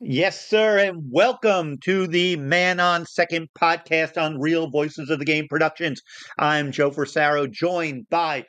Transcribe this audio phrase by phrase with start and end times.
[0.00, 5.24] Yes, sir, and welcome to the Man on Second podcast on Real Voices of the
[5.24, 6.02] Game Productions.
[6.38, 8.44] I'm Joe Frisaro, joined by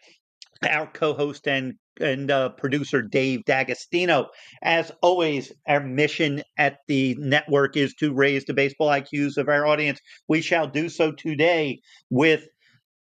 [0.70, 4.28] our co-host and and uh, producer Dave D'Agostino.
[4.64, 9.66] As always, our mission at the network is to raise the baseball IQs of our
[9.68, 10.00] audience.
[10.28, 12.48] We shall do so today with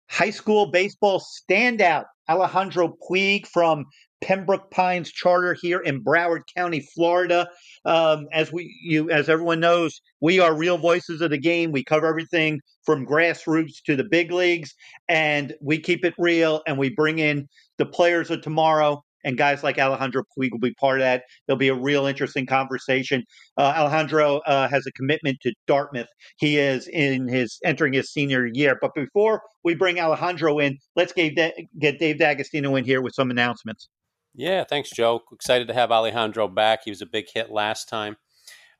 [0.10, 3.86] high school baseball standout Alejandro Puig from
[4.22, 7.48] Pembroke Pines Charter here in Broward County, Florida.
[7.86, 11.72] Um, as we, you, as everyone knows, we are real voices of the game.
[11.72, 14.74] We cover everything from grassroots to the big leagues,
[15.10, 16.62] and we keep it real.
[16.66, 19.04] And we bring in the players of tomorrow.
[19.24, 21.24] And guys like Alejandro Puig will be part of that.
[21.48, 23.24] There'll be a real interesting conversation.
[23.58, 26.08] Uh, Alejandro uh, has a commitment to Dartmouth.
[26.38, 28.78] He is in his entering his senior year.
[28.82, 31.36] But before we bring Alejandro in, let's get,
[31.80, 33.90] get Dave D'Agostino in here with some announcements.
[34.36, 35.22] Yeah, thanks, Joe.
[35.32, 36.82] Excited to have Alejandro back.
[36.86, 38.18] He was a big hit last time.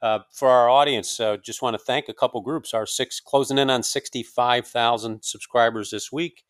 [0.02, 2.74] Uh, for our audience, uh, just want to thank a couple groups.
[2.74, 6.44] Our six closing in on sixty-five thousand subscribers this week.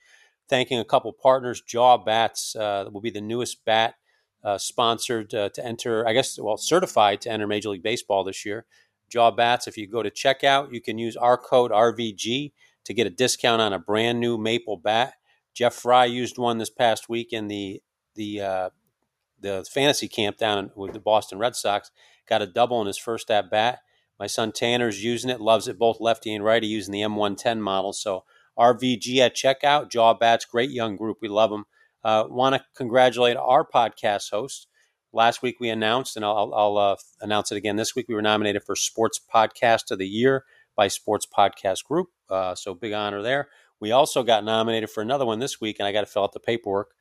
[0.50, 1.62] Thanking a couple partners.
[1.62, 3.96] Jaw Bats uh, will be the newest bat
[4.44, 6.08] uh, sponsored uh, to enter.
[6.08, 8.66] I guess well certified to enter Major League Baseball this year.
[9.10, 9.68] Jaw Bats.
[9.68, 12.52] If you go to checkout, you can use our code RVG
[12.86, 15.14] to get a discount on a brand new maple bat.
[15.54, 17.82] Jeff Frye used one this past week in the
[18.16, 18.70] the uh,
[19.40, 21.92] the fantasy camp down with the Boston Red Sox.
[22.28, 23.80] Got a double in his first at bat.
[24.20, 27.94] My son Tanner's using it, loves it both lefty and righty, using the M110 model.
[27.94, 28.24] So
[28.58, 31.18] RVG at checkout, Jaw Bats, great young group.
[31.22, 31.66] We love them.
[32.04, 34.68] Uh, Want to congratulate our podcast hosts.
[35.14, 38.08] Last week we announced, and I'll, I'll uh, announce it again this week.
[38.10, 40.44] We were nominated for Sports Podcast of the Year
[40.76, 42.08] by Sports Podcast Group.
[42.30, 43.50] Uh, so big honor there.
[43.80, 46.34] We also got nominated for another one this week, and I got to fill out
[46.34, 46.92] the paperwork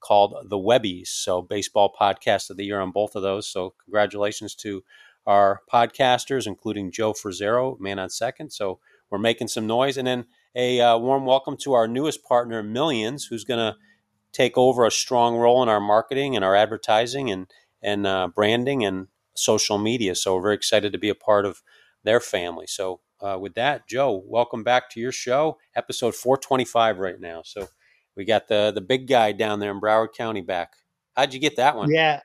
[0.00, 1.08] called The Webbies.
[1.08, 3.48] So, baseball podcast of the year on both of those.
[3.48, 4.82] So, congratulations to
[5.26, 8.50] our podcasters, including Joe Frisaro, man on second.
[8.50, 8.78] So,
[9.10, 9.96] we're making some noise.
[9.96, 10.26] And then
[10.58, 13.78] a uh, warm welcome to our newest partner, Millions, who's going to
[14.32, 17.46] take over a strong role in our marketing and our advertising and,
[17.80, 20.16] and uh, branding and social media.
[20.16, 21.62] So, we're very excited to be a part of
[22.02, 22.66] their family.
[22.66, 27.42] So, uh, with that, Joe, welcome back to your show, episode 425 right now.
[27.44, 27.68] So,
[28.16, 30.72] we got the the big guy down there in Broward County back.
[31.16, 31.92] How'd you get that one?
[31.92, 32.20] Yeah.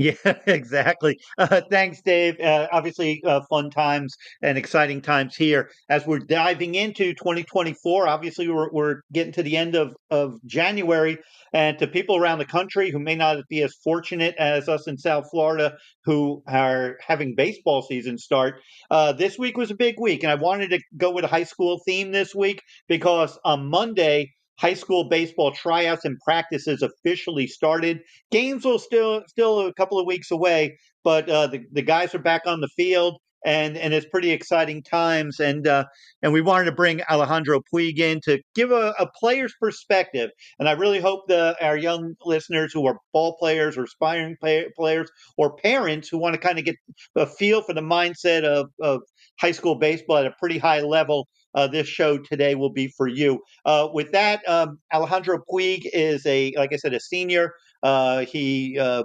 [0.00, 0.14] Yeah,
[0.46, 1.18] exactly.
[1.36, 2.40] Uh, thanks, Dave.
[2.40, 8.08] Uh, obviously, uh, fun times and exciting times here as we're diving into 2024.
[8.08, 11.18] Obviously, we're, we're getting to the end of, of January.
[11.52, 14.96] And to people around the country who may not be as fortunate as us in
[14.96, 18.54] South Florida, who are having baseball season start,
[18.90, 20.22] uh, this week was a big week.
[20.22, 24.30] And I wanted to go with a high school theme this week because on Monday,
[24.60, 28.00] high school baseball tryouts and practices officially started.
[28.30, 32.20] Games will still still a couple of weeks away, but uh, the the guys are
[32.20, 33.16] back on the field.
[33.42, 35.86] And, and it's pretty exciting times, and uh,
[36.22, 40.28] and we wanted to bring Alejandro Puig in to give a, a player's perspective,
[40.58, 44.66] and I really hope the our young listeners who are ball players or aspiring play,
[44.76, 46.76] players or parents who want to kind of get
[47.16, 49.00] a feel for the mindset of, of
[49.40, 53.08] high school baseball at a pretty high level uh, this show today will be for
[53.08, 53.40] you.
[53.64, 57.52] Uh, with that, um, Alejandro Puig is a, like I said, a senior.
[57.82, 59.04] Uh, he uh,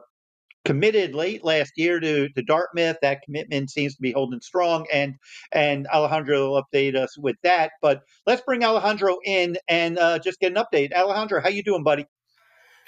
[0.66, 2.98] committed late last year to, to Dartmouth.
[3.02, 5.16] That commitment seems to be holding strong, and
[5.52, 7.72] and Alejandro will update us with that.
[7.82, 10.92] But let's bring Alejandro in and uh, just get an update.
[10.94, 12.06] Alejandro, how you doing, buddy?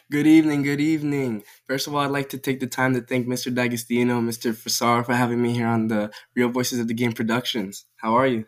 [0.10, 1.44] Good evening, good evening.
[1.68, 3.54] First of all, I'd like to take the time to thank Mr.
[3.54, 4.54] D'Agostino, Mr.
[4.54, 7.84] Fasar for having me here on the Real Voices of the Game Productions.
[7.98, 8.46] How are you?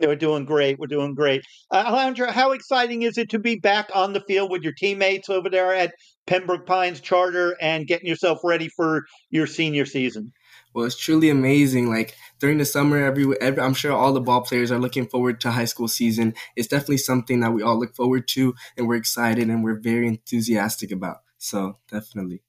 [0.00, 0.78] We're doing great.
[0.78, 1.44] We're doing great.
[1.70, 5.50] Uh, how exciting is it to be back on the field with your teammates over
[5.50, 5.94] there at
[6.26, 10.32] Pembroke Pines Charter and getting yourself ready for your senior season?
[10.74, 11.90] Well, it's truly amazing.
[11.90, 15.40] Like during the summer, every, every I'm sure all the ball players are looking forward
[15.42, 16.34] to high school season.
[16.56, 20.06] It's definitely something that we all look forward to, and we're excited and we're very
[20.06, 21.18] enthusiastic about.
[21.38, 22.42] So definitely.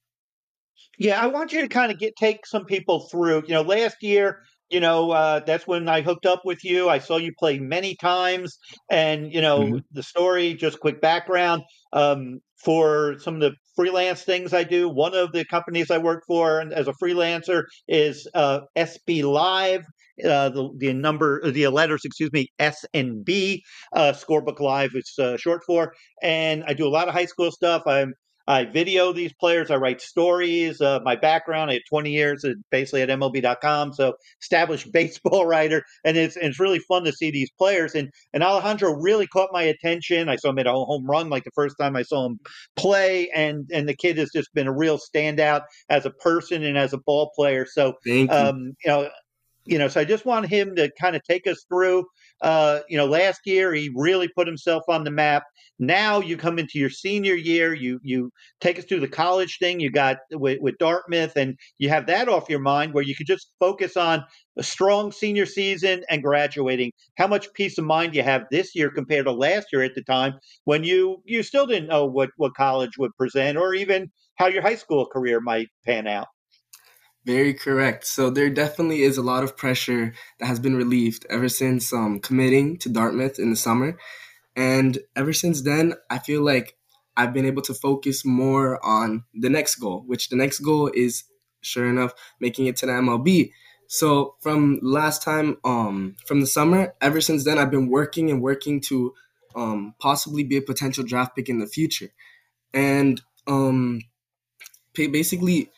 [0.98, 3.44] Yeah, I want you to kind of get take some people through.
[3.48, 6.90] You know, last year you know, uh, that's when I hooked up with you.
[6.90, 8.58] I saw you play many times,
[8.90, 9.78] and you know mm-hmm.
[9.92, 10.54] the story.
[10.54, 14.90] Just quick background um, for some of the freelance things I do.
[14.90, 19.86] One of the companies I work for as a freelancer is uh, SB Live.
[20.24, 23.64] Uh, the the number the letters excuse me S and B
[23.94, 27.52] uh, Scorebook Live is uh, short for, and I do a lot of high school
[27.52, 27.84] stuff.
[27.88, 28.14] I'm
[28.48, 29.72] I video these players.
[29.72, 30.82] I write stories.
[30.82, 35.84] Uh, my background, I had 20 years at, basically at MLB.com, so established baseball writer,
[36.04, 37.96] and it's it's really fun to see these players.
[37.96, 40.30] And and Alejandro really caught my attention.
[40.30, 42.40] I saw him at a home run like the first time I saw him
[42.76, 46.78] play, and and the kid has just been a real standout as a person and
[46.78, 47.66] as a ball player.
[47.66, 48.28] So you.
[48.30, 49.10] um, you know,
[49.66, 52.06] you know, so I just want him to kind of take us through.
[52.44, 55.44] Uh, you know, last year he really put himself on the map.
[55.80, 58.32] Now you come into your senior year, you you
[58.62, 62.30] take us through the college thing you got with, with Dartmouth, and you have that
[62.30, 64.24] off your mind where you could just focus on
[64.58, 66.92] a strong senior season and graduating.
[67.18, 70.04] How much peace of mind you have this year compared to last year at the
[70.04, 70.34] time
[70.66, 74.62] when you you still didn't know what what college would present or even how your
[74.62, 76.28] high school career might pan out.
[77.26, 78.06] Very correct.
[78.06, 82.20] So there definitely is a lot of pressure that has been relieved ever since um,
[82.20, 83.98] committing to Dartmouth in the summer.
[84.56, 86.76] And ever since then, I feel like
[87.16, 91.24] I've been able to focus more on the next goal, which the next goal is,
[91.62, 93.52] sure enough, making it to the MLB.
[93.88, 98.42] So from last time, um, from the summer, ever since then, I've been working and
[98.42, 99.14] working to
[99.56, 102.10] um, possibly be a potential draft pick in the future.
[102.74, 104.02] And um,
[104.94, 105.70] basically,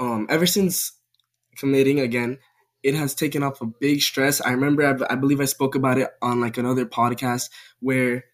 [0.00, 0.92] um, ever since
[1.56, 2.38] committing again,
[2.82, 4.40] it has taken up a big stress.
[4.40, 7.50] I remember, I, I, believe I spoke about it on like another podcast
[7.80, 8.24] where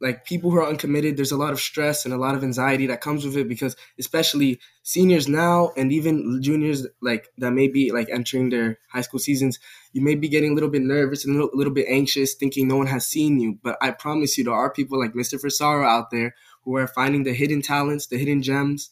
[0.00, 2.86] like people who are uncommitted, there's a lot of stress and a lot of anxiety
[2.86, 7.90] that comes with it because especially seniors now and even juniors like that may be
[7.90, 9.58] like entering their high school seasons,
[9.92, 12.76] you may be getting a little bit nervous and a little, bit anxious thinking no
[12.76, 13.58] one has seen you.
[13.62, 15.40] But I promise you, there are people like Mr.
[15.40, 18.90] Frisaro out there who are finding the hidden talents, the hidden gems,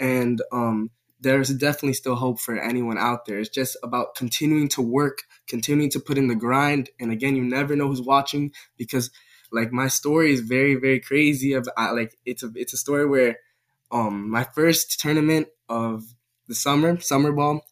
[0.00, 0.90] and um,
[1.20, 3.38] there's definitely still hope for anyone out there.
[3.38, 5.18] It's just about continuing to work,
[5.48, 6.90] continuing to put in the grind.
[7.00, 9.10] And again, you never know who's watching because
[9.52, 11.52] like my story is very, very crazy.
[11.54, 13.38] Of like it's a it's a story where
[13.90, 16.04] um my first tournament of
[16.48, 17.62] the summer, summer ball,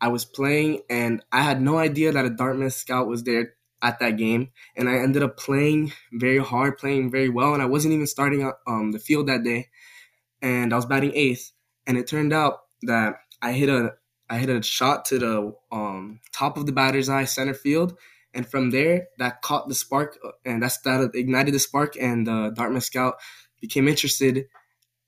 [0.00, 3.98] I was playing and I had no idea that a Dartmouth scout was there at
[3.98, 4.50] that game.
[4.76, 7.52] And I ended up playing very hard, playing very well.
[7.52, 9.68] And I wasn't even starting um, the field that day.
[10.40, 11.52] And I was batting eighth.
[11.86, 13.94] And it turned out that I hit a
[14.30, 17.96] I hit a shot to the um, top of the batter's eye center field,
[18.32, 22.26] and from there that caught the spark, uh, and that's that ignited the spark, and
[22.26, 23.16] the Dartmouth scout
[23.60, 24.46] became interested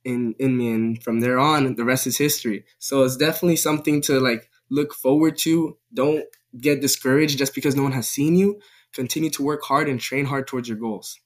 [0.05, 2.65] in in me, and from there on, the rest is history.
[2.79, 5.79] So it's definitely something to like look forward to.
[5.93, 6.25] Don't
[6.61, 8.61] get discouraged just because no one has seen you.
[8.93, 11.19] Continue to work hard and train hard towards your goals.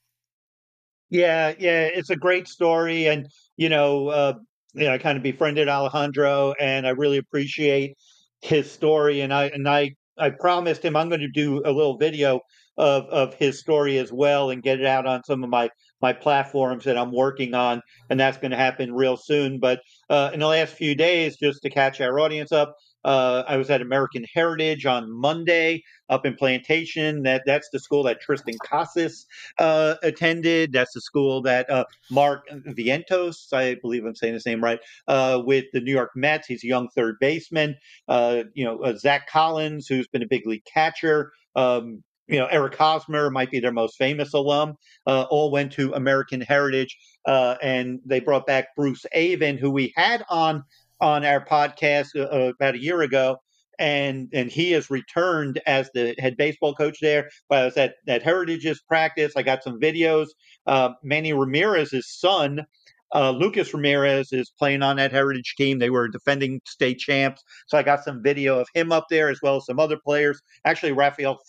[1.09, 4.33] Yeah, yeah, it's a great story, and you know, uh,
[4.73, 7.95] you know, I kind of befriended Alejandro, and I really appreciate
[8.41, 9.21] his story.
[9.21, 12.41] And I and I I promised him I'm going to do a little video
[12.77, 15.69] of of his story as well and get it out on some of my
[16.01, 19.59] my platforms that I'm working on, and that's going to happen real soon.
[19.59, 22.75] But uh, in the last few days, just to catch our audience up,
[23.05, 27.23] uh, I was at American Heritage on Monday up in Plantation.
[27.23, 29.25] That that's the school that Triston Casas
[29.57, 30.73] uh, attended.
[30.73, 35.41] That's the school that uh, Mark Vientos, I believe I'm saying his name right, uh,
[35.45, 36.47] with the New York Mets.
[36.47, 37.75] He's a young third baseman.
[38.07, 41.31] Uh, you know, uh, Zach Collins, who's been a big league catcher.
[41.55, 44.75] Um, you know, Eric Hosmer might be their most famous alum.
[45.07, 50.63] all went to American Heritage, and they brought back Bruce Avon, who we had on
[51.01, 53.37] on our podcast uh, uh, about a year ago,
[53.77, 57.29] and and he has returned as the head baseball coach there.
[57.49, 59.33] But I was at at Heritage's practice.
[59.35, 60.27] I got some videos.
[60.65, 62.65] Uh, Manny Ramirez's son.
[63.13, 65.79] Uh, Lucas Ramirez is playing on that Heritage team.
[65.79, 67.43] They were defending state champs.
[67.67, 70.39] So I got some video of him up there as well as some other players.
[70.63, 71.39] Actually, Rafael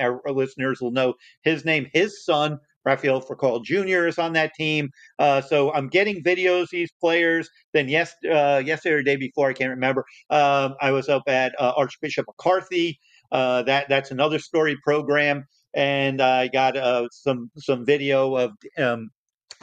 [0.00, 1.88] our, our listeners will know his name.
[1.92, 4.06] His son Rafael Furcal Jr.
[4.06, 4.90] is on that team.
[5.18, 7.48] Uh, so I'm getting videos these players.
[7.72, 10.04] Then yes, uh, yesterday or day before, I can't remember.
[10.30, 12.98] Um, I was up at uh, Archbishop McCarthy.
[13.32, 19.10] Uh, that that's another story program, and I got uh, some some video of um,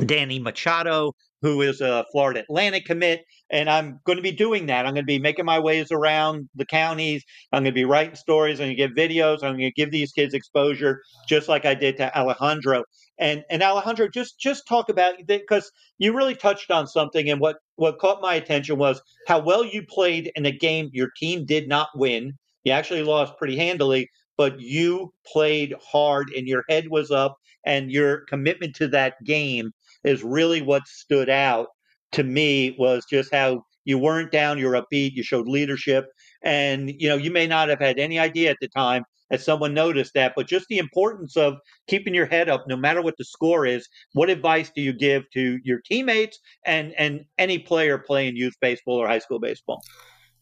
[0.05, 3.25] Danny Machado, who is a Florida Atlantic commit.
[3.49, 4.85] And I'm going to be doing that.
[4.85, 7.23] I'm going to be making my ways around the counties.
[7.51, 8.59] I'm going to be writing stories.
[8.59, 9.43] I'm going to give videos.
[9.43, 12.83] I'm going to give these kids exposure, just like I did to Alejandro.
[13.19, 17.29] And and Alejandro, just just talk about because you really touched on something.
[17.29, 21.09] And what what caught my attention was how well you played in a game your
[21.17, 22.33] team did not win.
[22.63, 24.07] You actually lost pretty handily,
[24.37, 29.71] but you played hard and your head was up and your commitment to that game
[30.03, 31.67] is really what stood out
[32.13, 36.05] to me was just how you weren't down, you're upbeat, you showed leadership.
[36.43, 39.73] And, you know, you may not have had any idea at the time that someone
[39.73, 41.55] noticed that, but just the importance of
[41.87, 43.87] keeping your head up no matter what the score is.
[44.13, 48.97] What advice do you give to your teammates and and any player playing youth baseball
[48.97, 49.81] or high school baseball?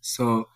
[0.02, 0.48] So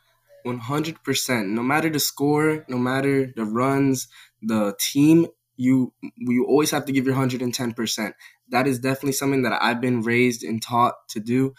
[0.46, 1.48] 100%.
[1.50, 4.08] No matter the score, no matter the runs,
[4.42, 8.14] the team, you you always have to give your 110%.
[8.54, 11.56] That is definitely something that I've been raised and taught to do.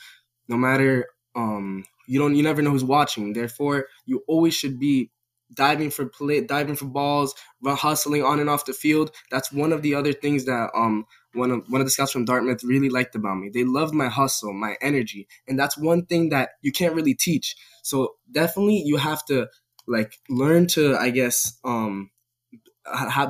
[0.48, 3.32] No matter um you don't you never know who's watching.
[3.34, 5.10] Therefore, you always should be
[5.54, 7.34] diving for play, diving for balls,
[7.64, 9.10] hustling on and off the field.
[9.30, 12.24] That's one of the other things that um one of one of the scouts from
[12.24, 13.50] Dartmouth really liked about me.
[13.52, 17.56] They loved my hustle, my energy, and that's one thing that you can't really teach.
[17.82, 19.48] So definitely, you have to
[19.86, 22.10] like learn to, I guess, um,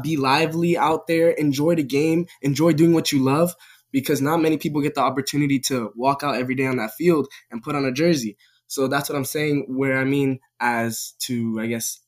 [0.02, 3.54] be lively out there, enjoy the game, enjoy doing what you love,
[3.92, 7.28] because not many people get the opportunity to walk out every day on that field
[7.50, 8.36] and put on a jersey.
[8.66, 9.66] So that's what I'm saying.
[9.68, 12.00] Where I mean, as to I guess,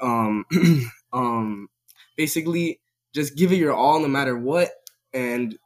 [0.00, 0.44] um,
[1.12, 1.68] um,
[2.16, 2.80] basically
[3.14, 4.70] just give it your all no matter what,
[5.12, 5.58] and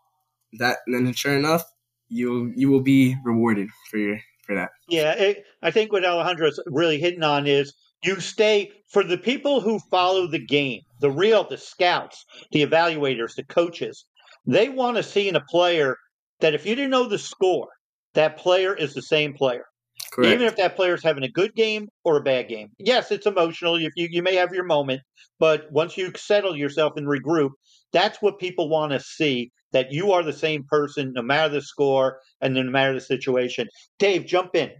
[0.58, 1.64] that and then sure enough,
[2.08, 4.70] you you will be rewarded for your for that.
[4.88, 9.60] Yeah, it, I think what Alejandro's really hitting on is you stay for the people
[9.60, 14.04] who follow the game, the real, the scouts, the evaluators, the coaches.
[14.46, 15.96] They want to see in a player
[16.40, 17.68] that if you didn't know the score,
[18.14, 19.64] that player is the same player.
[20.12, 20.34] Correct.
[20.34, 22.70] Even if that player is having a good game or a bad game.
[22.78, 23.78] Yes, it's emotional.
[23.78, 25.02] You, you, you may have your moment,
[25.38, 27.50] but once you settle yourself and regroup,
[27.92, 31.62] that's what people want to see that you are the same person no matter the
[31.62, 33.68] score and no matter the situation.
[33.98, 34.70] Dave, jump in.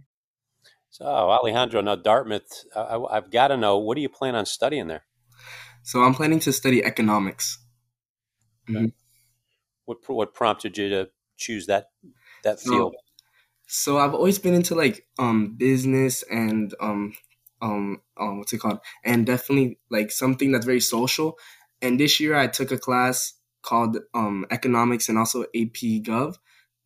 [0.91, 4.87] So, Alejandro, now Dartmouth, I, have got to know what do you plan on studying
[4.87, 5.03] there?
[5.83, 7.57] So, I'm planning to study economics.
[8.69, 8.87] Mm-hmm.
[9.85, 11.87] What what prompted you to choose that
[12.43, 12.95] that field?
[13.67, 17.13] So I've always been into like um business and um
[17.61, 21.37] um, um what's it called and definitely like something that's very social.
[21.81, 26.35] And this year I took a class called um economics and also AP Gov,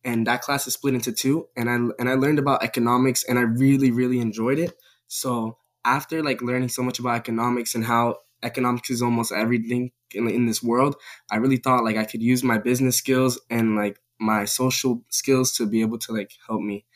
[0.06, 1.48] and that class is split into two.
[1.56, 4.72] And I and I learned about economics and I really really enjoyed it.
[5.08, 10.28] So after like learning so much about economics and how economics is almost everything in,
[10.30, 10.96] in this world,
[11.30, 15.52] I really thought like I could use my business skills and like my social skills
[15.52, 16.86] to be able to like help me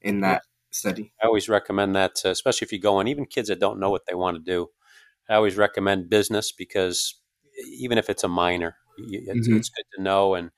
[0.00, 1.12] in that study.
[1.22, 3.90] I always recommend that, uh, especially if you go on, even kids that don't know
[3.90, 4.70] what they want to do.
[5.28, 7.16] I always recommend business because
[7.66, 9.56] even if it's a minor, it's, mm-hmm.
[9.56, 10.34] it's good to know.
[10.34, 10.50] And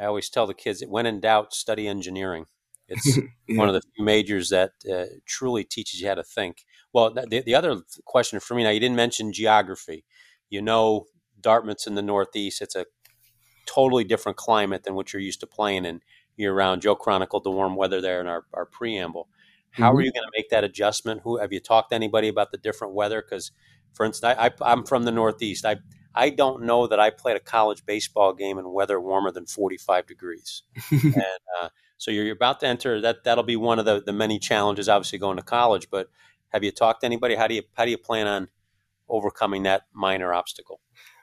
[0.00, 2.46] I always tell the kids that when in doubt, study engineering.
[2.88, 3.16] It's
[3.48, 3.58] yeah.
[3.58, 6.64] one of the few majors that uh, truly teaches you how to think.
[6.92, 10.04] Well, the, the other question for me now, you didn't mention geography.
[10.50, 11.06] You know,
[11.40, 12.60] Dartmouth's in the Northeast.
[12.60, 12.86] It's a
[13.66, 16.00] totally different climate than what you're used to playing in
[16.36, 16.82] year round.
[16.82, 19.28] Joe chronicled the warm weather there in our, our preamble.
[19.70, 19.96] How mm-hmm.
[19.96, 21.22] are you going to make that adjustment?
[21.24, 23.22] Who have you talked to anybody about the different weather?
[23.22, 23.52] Because,
[23.94, 25.64] for instance, I, I, am from the Northeast.
[25.64, 25.76] I
[26.14, 30.06] I don't know that I played a college baseball game in weather warmer than 45
[30.06, 30.62] degrees.
[30.90, 31.24] and
[31.60, 33.24] uh, so you're, you're about to enter that.
[33.24, 35.88] That'll be one of the, the many challenges, obviously, going to college.
[35.90, 36.08] But
[36.48, 37.34] have you talked to anybody?
[37.34, 38.48] How do you how do you plan on
[39.08, 40.80] overcoming that minor obstacle?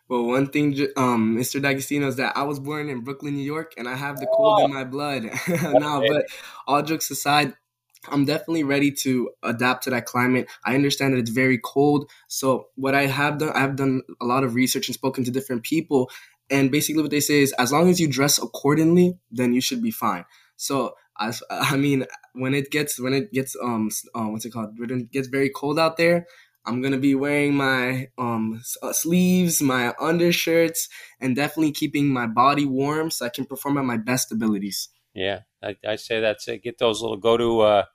[0.07, 1.61] Well, one thing, um, Mr.
[1.61, 4.61] D'Agostino, is that I was born in Brooklyn, New York, and I have the cold
[4.61, 4.65] oh.
[4.65, 5.23] in my blood.
[5.47, 6.25] now, but
[6.65, 7.53] all jokes aside,
[8.07, 10.49] I'm definitely ready to adapt to that climate.
[10.63, 12.09] I understand that it's very cold.
[12.27, 15.63] So what I have done, I've done a lot of research and spoken to different
[15.63, 16.09] people.
[16.49, 19.83] And basically what they say is as long as you dress accordingly, then you should
[19.83, 20.25] be fine.
[20.55, 24.79] So as I mean, when it gets when it gets um, um what's it called?
[24.79, 26.25] When it gets very cold out there,
[26.65, 30.87] I'm gonna be wearing my um, uh, sleeves, my undershirts,
[31.19, 34.89] and definitely keeping my body warm so I can perform at my best abilities.
[35.19, 36.63] Yeah, I, I say that's it.
[36.63, 37.85] Get those little go to uh,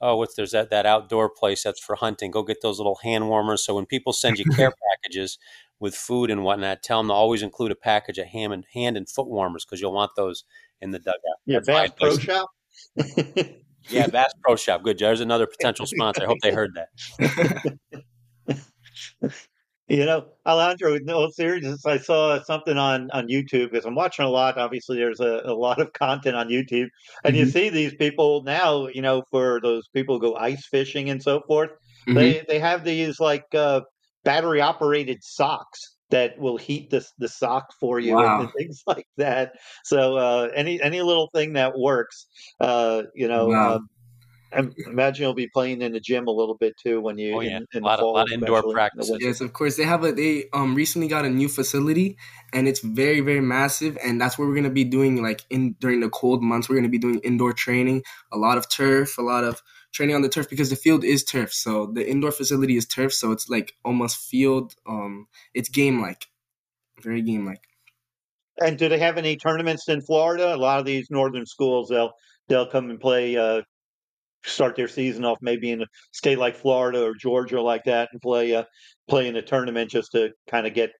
[0.00, 2.30] oh, what's there's that that outdoor place that's for hunting.
[2.30, 3.62] Go get those little hand warmers.
[3.62, 5.38] So when people send you care packages
[5.80, 8.96] with food and whatnot, tell them to always include a package of hand and hand
[8.96, 10.44] and foot warmers because you'll want those
[10.80, 11.20] in the dugout.
[11.44, 12.48] Yeah, Bass Pro Shop.
[13.88, 14.82] Yeah, Bass Pro Shop.
[14.82, 14.98] Good.
[14.98, 16.24] There's another potential sponsor.
[16.24, 17.78] I hope they heard that.
[19.88, 21.86] You know, Alejandro, no serious.
[21.86, 24.58] I saw something on on YouTube because I'm watching a lot.
[24.58, 26.88] Obviously, there's a, a lot of content on YouTube,
[27.24, 27.36] and mm-hmm.
[27.36, 28.88] you see these people now.
[28.88, 31.70] You know, for those people who go ice fishing and so forth,
[32.08, 32.14] mm-hmm.
[32.14, 33.82] they they have these like uh,
[34.24, 38.40] battery operated socks that will heat the the sock for you wow.
[38.40, 39.52] and things like that.
[39.84, 42.26] So uh, any any little thing that works,
[42.60, 43.48] uh, you know.
[43.48, 43.74] Wow.
[43.74, 43.78] Uh,
[44.52, 47.36] I imagine you'll be playing in the gym a little bit too when you.
[47.36, 49.10] Oh yeah, in, in a lot, fall, of, lot of indoor practice.
[49.18, 49.76] Yes, of course.
[49.76, 52.16] They have a they um recently got a new facility,
[52.52, 56.00] and it's very very massive, and that's where we're gonna be doing like in during
[56.00, 56.68] the cold months.
[56.68, 59.62] We're gonna be doing indoor training, a lot of turf, a lot of
[59.92, 61.52] training on the turf because the field is turf.
[61.52, 64.74] So the indoor facility is turf, so it's like almost field.
[64.86, 66.26] Um, it's game like,
[67.02, 67.62] very game like.
[68.58, 70.54] And do they have any tournaments in Florida?
[70.54, 72.12] A lot of these northern schools, they'll
[72.48, 73.62] they'll come and play, uh,
[74.44, 78.20] start their season off maybe in a state like Florida or Georgia like that, and
[78.20, 78.64] play uh,
[79.08, 80.92] play in a tournament just to kind of get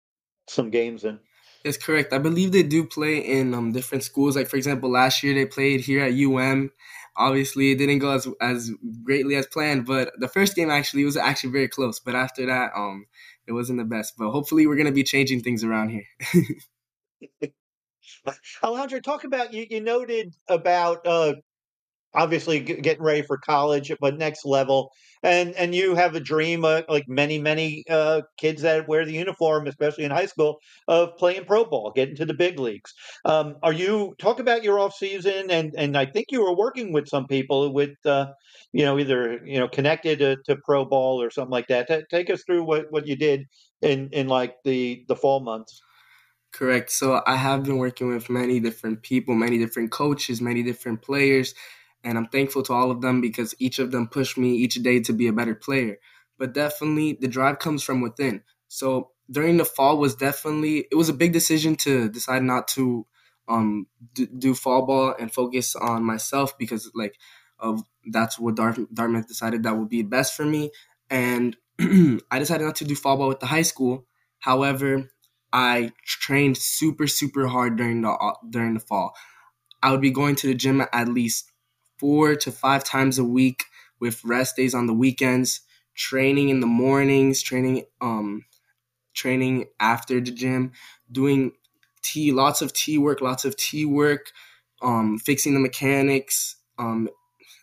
[0.48, 1.18] some games in.
[1.64, 2.12] That's correct.
[2.12, 4.36] I believe they do play in um, different schools.
[4.36, 6.70] Like for example, last year they played here at UM.
[7.16, 8.70] Obviously, it didn't go as as
[9.02, 11.98] greatly as planned, but the first game actually was actually very close.
[11.98, 13.06] But after that, um,
[13.46, 14.14] it wasn't the best.
[14.18, 16.04] But hopefully, we're gonna be changing things around here.
[18.62, 19.66] Alejandro, talk about you.
[19.68, 21.34] You noted about uh,
[22.16, 24.92] obviously getting ready for college, but next level,
[25.22, 29.12] and and you have a dream, uh, like many many uh, kids that wear the
[29.12, 30.58] uniform, especially in high school,
[30.88, 32.94] of playing pro ball, getting to the big leagues.
[33.24, 36.92] Um, are you talk about your off season, and and I think you were working
[36.92, 38.32] with some people with, uh,
[38.72, 41.88] you know, either you know connected to, to pro ball or something like that.
[41.88, 43.46] T- take us through what what you did
[43.82, 45.82] in in like the the fall months.
[46.52, 46.90] Correct.
[46.90, 51.54] So I have been working with many different people, many different coaches, many different players,
[52.06, 55.00] and I'm thankful to all of them because each of them pushed me each day
[55.00, 55.98] to be a better player.
[56.38, 58.42] But definitely the drive comes from within.
[58.68, 63.06] So during the fall was definitely it was a big decision to decide not to
[63.48, 67.16] um do, do fall ball and focus on myself because like
[67.58, 67.82] of
[68.12, 70.70] that's what Dartmouth, Dartmouth decided that would be best for me
[71.10, 74.06] and I decided not to do fall ball with the high school.
[74.38, 75.10] However,
[75.52, 79.14] I trained super super hard during the uh, during the fall.
[79.82, 81.52] I would be going to the gym at least
[81.98, 83.64] four to five times a week
[84.00, 85.60] with rest days on the weekends.
[85.94, 88.44] Training in the mornings, training um
[89.14, 90.72] training after the gym,
[91.10, 91.52] doing
[92.02, 94.30] T lots of T work, lots of T work,
[94.82, 96.56] um, fixing the mechanics.
[96.78, 97.08] Um,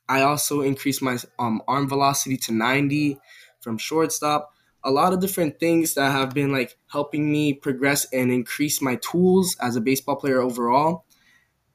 [0.09, 3.19] I also increased my um, arm velocity to 90
[3.61, 8.31] from shortstop a lot of different things that have been like helping me progress and
[8.31, 11.05] increase my tools as a baseball player overall.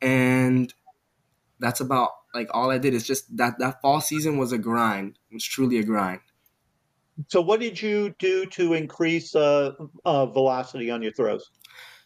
[0.03, 0.73] And
[1.59, 5.18] that's about like all I did is just that that fall season was a grind.
[5.31, 6.20] It was truly a grind.
[7.27, 9.72] So what did you do to increase uh,
[10.05, 11.51] uh, velocity on your throws?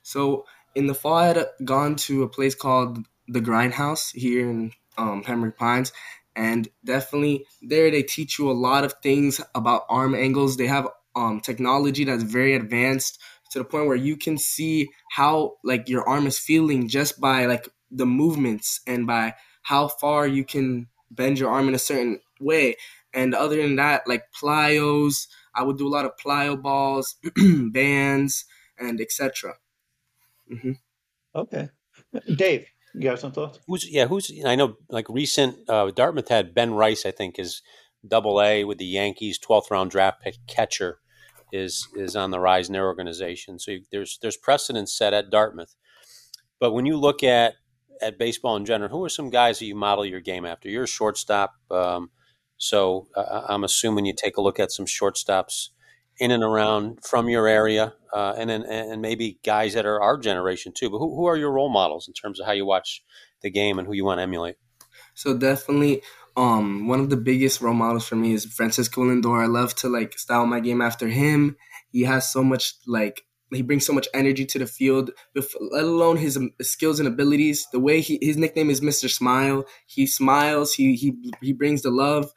[0.02, 4.72] So in the fall, I had gone to a place called the Grindhouse here in
[4.96, 5.92] um, Pembroke Pines,
[6.34, 10.56] and definitely there they teach you a lot of things about arm angles.
[10.56, 15.56] They have um, technology that's very advanced to the point where you can see how
[15.62, 20.44] like your arm is feeling just by like the movements and by how far you
[20.44, 22.76] can bend your arm in a certain way.
[23.14, 27.16] And other than that, like plyos, I would do a lot of plyo balls,
[27.72, 28.44] bands,
[28.78, 29.54] and etc.
[30.50, 30.72] Mm-hmm.
[31.34, 31.68] Okay,
[32.34, 33.60] Dave, you have some thoughts?
[33.66, 34.06] Who's yeah?
[34.06, 37.62] Who's I know like recent uh, Dartmouth had Ben Rice, I think is
[38.06, 40.98] Double A with the Yankees, twelfth round draft pick catcher
[41.52, 43.58] is is on the rise in their organization.
[43.58, 45.74] So there's there's precedent set at Dartmouth.
[46.58, 47.54] But when you look at
[48.00, 50.68] at baseball in general, who are some guys that you model your game after?
[50.68, 52.10] You're a shortstop, um,
[52.56, 55.68] so uh, I'm assuming you take a look at some shortstops
[56.18, 60.18] in and around from your area, uh, and then and maybe guys that are our
[60.18, 60.90] generation too.
[60.90, 63.02] But who, who are your role models in terms of how you watch
[63.42, 64.56] the game and who you want to emulate?
[65.14, 66.02] So definitely,
[66.36, 69.42] um, one of the biggest role models for me is Francisco Lindor.
[69.42, 71.56] I love to like style my game after him.
[71.90, 73.22] He has so much like
[73.54, 77.66] he brings so much energy to the field, let alone his um, skills and abilities.
[77.72, 79.10] The way he his nickname is Mr.
[79.10, 79.64] Smile.
[79.86, 80.74] He smiles.
[80.74, 82.32] He he he brings the love,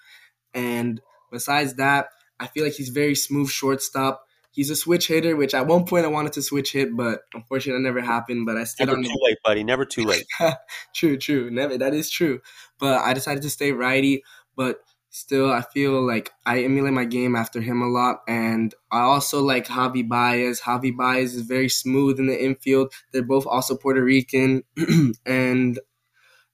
[0.53, 1.01] and
[1.31, 2.07] besides that,
[2.39, 4.21] I feel like he's very smooth shortstop.
[4.51, 7.83] He's a switch hitter, which at one point I wanted to switch hit, but unfortunately
[7.83, 8.45] that never happened.
[8.45, 9.03] But I stayed never on.
[9.03, 9.63] Too the- late, buddy.
[9.65, 10.25] Never too late.
[10.95, 11.49] true, true.
[11.51, 11.77] Never.
[11.77, 12.39] That is true.
[12.79, 14.23] But I decided to stay righty.
[14.55, 14.77] But
[15.15, 18.17] still, I feel like I emulate my game after him a lot.
[18.27, 20.61] And I also like Javi Baez.
[20.61, 22.93] Javi Baez is very smooth in the infield.
[23.13, 24.63] They're both also Puerto Rican.
[25.25, 25.79] and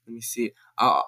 [0.05, 0.51] let me see.
[0.77, 1.01] Uh,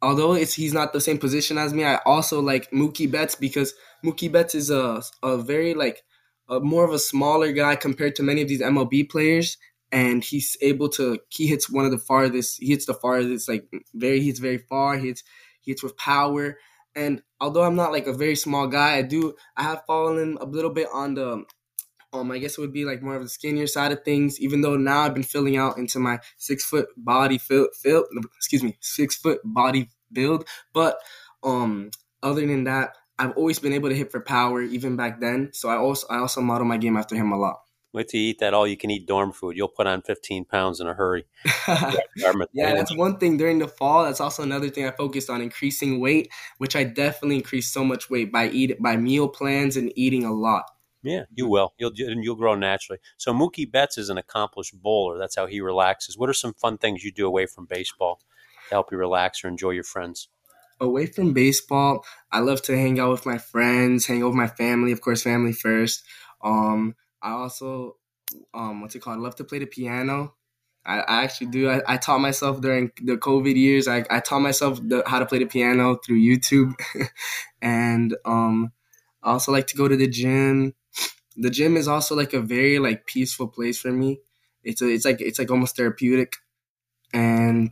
[0.00, 3.74] although it's he's not the same position as me, I also like Mookie Betts because
[4.04, 6.02] Mookie Betts is a a very like
[6.48, 9.56] a, more of a smaller guy compared to many of these MLB players,
[9.90, 12.60] and he's able to he hits one of the farthest.
[12.60, 14.96] He hits the farthest, like very he hits very far.
[14.96, 15.24] He hits
[15.60, 16.56] he hits with power.
[16.94, 20.44] And although I'm not like a very small guy, I do I have fallen a
[20.44, 21.44] little bit on the
[22.12, 24.40] um, I guess it would be like more of the skinnier side of things.
[24.40, 28.04] Even though now I've been filling out into my six foot body fill, fill
[28.36, 30.46] excuse me, six foot body build.
[30.72, 30.98] But
[31.42, 31.90] Um,
[32.22, 35.50] other than that, I've always been able to hit for power, even back then.
[35.54, 37.60] So I also I also model my game after him a lot.
[37.92, 39.56] Wait till you eat that all you can eat dorm food.
[39.56, 41.26] You'll put on 15 pounds in a hurry.
[41.68, 44.04] yeah, that's one thing during the fall.
[44.04, 48.08] That's also another thing I focused on increasing weight, which I definitely increased so much
[48.08, 50.64] weight by eat by meal plans and eating a lot.
[51.02, 51.74] Yeah, you will.
[51.78, 53.00] You'll you'll grow naturally.
[53.16, 55.18] So Mookie Betts is an accomplished bowler.
[55.18, 56.16] That's how he relaxes.
[56.16, 58.20] What are some fun things you do away from baseball
[58.68, 60.28] to help you relax or enjoy your friends?
[60.78, 64.46] Away from baseball, I love to hang out with my friends, hang out with my
[64.46, 64.92] family.
[64.92, 66.04] Of course, family first.
[66.42, 67.96] Um, I also,
[68.54, 69.18] um, what's it called?
[69.18, 70.34] I love to play the piano.
[70.84, 71.68] I, I actually do.
[71.68, 73.86] I, I, taught myself during the COVID years.
[73.86, 76.72] I, I taught myself the, how to play the piano through YouTube,
[77.62, 78.72] and um,
[79.22, 80.74] I also like to go to the gym
[81.36, 84.20] the gym is also like a very like peaceful place for me.
[84.62, 86.34] It's a, it's like it's like almost therapeutic,
[87.12, 87.70] and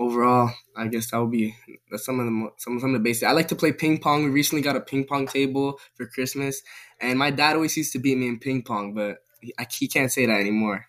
[0.00, 1.54] overall, I guess that would be
[1.90, 3.28] that's some of the some some of the basics.
[3.28, 4.24] I like to play ping pong.
[4.24, 6.62] We recently got a ping pong table for Christmas,
[7.00, 9.88] and my dad always used to beat me in ping pong, but he, I, he
[9.88, 10.86] can't say that anymore.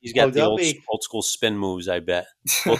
[0.00, 0.82] He's got oh, the old, be...
[0.88, 2.26] old school spin moves, I bet.
[2.66, 2.74] you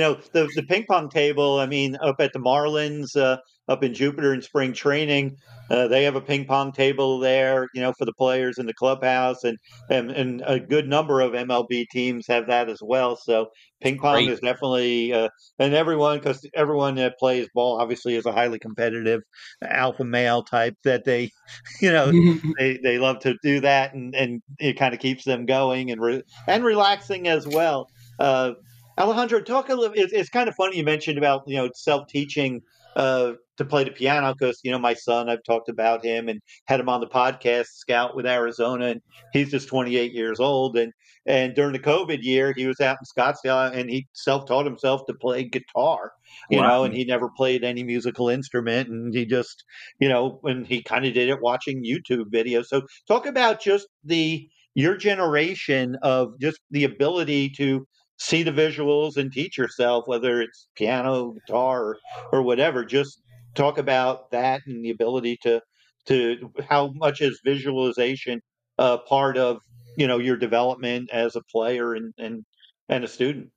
[0.00, 1.58] know, the the ping pong table.
[1.58, 5.36] I mean, up at the Marlins, uh, up in Jupiter in spring training.
[5.70, 8.74] Uh, they have a ping pong table there, you know, for the players in the
[8.74, 9.56] clubhouse, and
[9.88, 13.16] and, and a good number of MLB teams have that as well.
[13.16, 13.46] So
[13.80, 14.28] ping pong Great.
[14.28, 19.22] is definitely, uh, and everyone because everyone that plays ball obviously is a highly competitive
[19.62, 21.30] alpha male type that they,
[21.80, 22.12] you know,
[22.58, 26.02] they, they love to do that, and and it kind of keeps them going and
[26.02, 27.88] re- and relaxing as well.
[28.18, 28.52] Uh,
[28.98, 29.96] Alejandro, talk a little.
[29.96, 32.60] It's, it's kind of funny you mentioned about you know self teaching
[32.94, 36.40] uh, to play the piano because you know my son I've talked about him and
[36.66, 39.00] had him on the podcast Scout with Arizona and
[39.32, 40.92] he's just 28 years old and
[41.24, 45.02] and during the COVID year he was out in Scottsdale and he self taught himself
[45.06, 46.12] to play guitar
[46.50, 46.68] you wow.
[46.68, 49.64] know and he never played any musical instrument and he just
[50.00, 53.86] you know and he kind of did it watching YouTube videos so talk about just
[54.04, 57.86] the your generation of just the ability to
[58.22, 61.98] see the visuals and teach yourself, whether it's piano, guitar, or,
[62.32, 62.84] or whatever.
[62.84, 63.20] Just
[63.54, 65.60] talk about that and the ability to
[66.06, 68.40] to how much is visualization
[68.78, 69.58] uh, part of
[69.96, 72.44] you know your development as a player and and
[72.88, 73.50] and a student.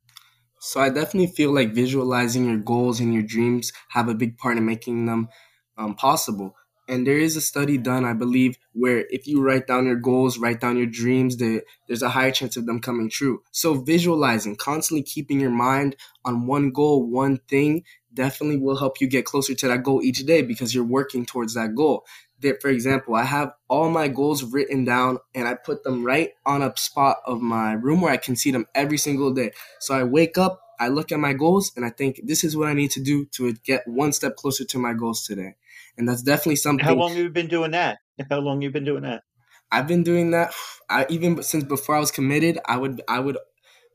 [0.60, 4.58] So I definitely feel like visualizing your goals and your dreams have a big part
[4.58, 5.30] in making them
[5.78, 6.56] um, possible.
[6.88, 10.38] And there is a study done, I believe, where if you write down your goals,
[10.38, 13.42] write down your dreams, that there's a higher chance of them coming true.
[13.52, 17.84] So visualizing, constantly keeping your mind on one goal, one thing,
[18.16, 21.54] definitely will help you get closer to that goal each day because you're working towards
[21.54, 22.06] that goal.
[22.42, 26.32] That, for example, I have all my goals written down and I put them right
[26.46, 29.52] on a spot of my room where I can see them every single day.
[29.80, 32.68] So I wake up, I look at my goals, and I think this is what
[32.68, 35.56] I need to do to get one step closer to my goals today
[35.98, 36.86] and that's definitely something.
[36.86, 38.00] How long have you been doing that?
[38.30, 39.24] How long have you been doing that?
[39.72, 40.54] I've been doing that.
[40.90, 42.60] I even since before I was committed.
[42.66, 43.38] I would I would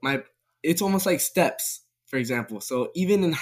[0.02, 0.22] my
[0.62, 1.83] it's almost like steps.
[2.11, 3.37] For example, so even in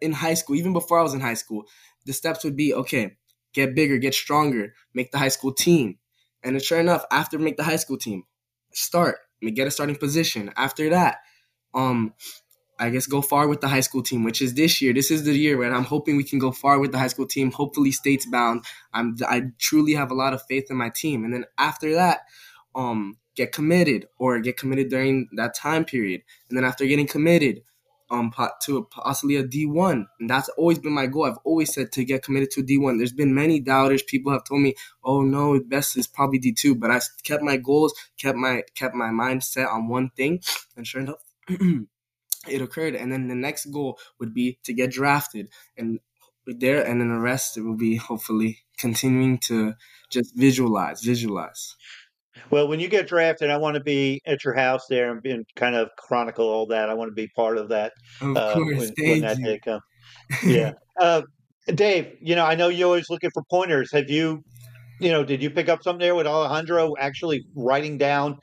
[0.00, 1.64] in high school, even before I was in high school,
[2.06, 3.16] the steps would be okay:
[3.52, 5.98] get bigger, get stronger, make the high school team,
[6.44, 8.22] and sure enough, after make the high school team,
[8.72, 9.18] start,
[9.54, 10.52] get a starting position.
[10.56, 11.18] After that,
[11.74, 12.14] um,
[12.78, 14.92] I guess go far with the high school team, which is this year.
[14.92, 17.26] This is the year where I'm hoping we can go far with the high school
[17.26, 17.50] team.
[17.50, 18.64] Hopefully, states bound.
[18.92, 21.24] I'm I truly have a lot of faith in my team.
[21.24, 22.20] And then after that,
[22.74, 26.22] um, get committed or get committed during that time period.
[26.48, 27.62] And then after getting committed,
[28.12, 28.32] um,
[28.64, 30.06] to possibly a D1.
[30.20, 31.24] And that's always been my goal.
[31.24, 32.98] I've always said to get committed to D1.
[32.98, 34.02] There's been many doubters.
[34.02, 37.94] People have told me, "Oh no, best is probably D2." But I kept my goals,
[38.18, 40.40] kept my kept my mind set on one thing,
[40.76, 41.22] and sure enough.
[42.48, 46.00] it occurred and then the next goal would be to get drafted and
[46.46, 49.74] there and then the rest it will be hopefully continuing to
[50.10, 51.76] just visualize visualize
[52.50, 55.46] well when you get drafted i want to be at your house there and, and
[55.56, 58.92] kind of chronicle all that i want to be part of that of uh, course,
[58.98, 59.82] when, when that day comes
[60.44, 61.22] yeah uh,
[61.74, 64.42] dave you know i know you're always looking for pointers have you
[65.00, 68.38] you know did you pick up something there with alejandro actually writing down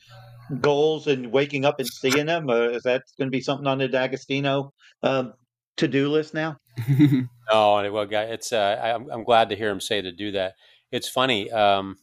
[0.62, 2.50] goals and waking up and seeing them?
[2.50, 4.74] Uh, is that going to be something on the D'Agostino
[5.04, 5.34] um,
[5.78, 6.58] to do list now?
[6.90, 8.52] no, well, it's.
[8.52, 10.54] Uh, I'm, I'm, glad to hear him say to do that.
[10.92, 11.52] It's funny.
[11.52, 11.98] Um,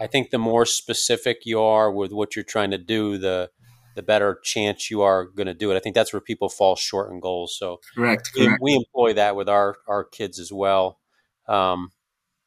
[0.00, 3.50] I think the more specific you are with what you're trying to do, the
[3.94, 5.76] the better chance you are going to do it.
[5.76, 7.56] I think that's where people fall short in goals.
[7.56, 8.32] So correct.
[8.34, 8.60] We, correct.
[8.60, 10.98] we employ that with our our kids as well.
[11.48, 11.90] Um,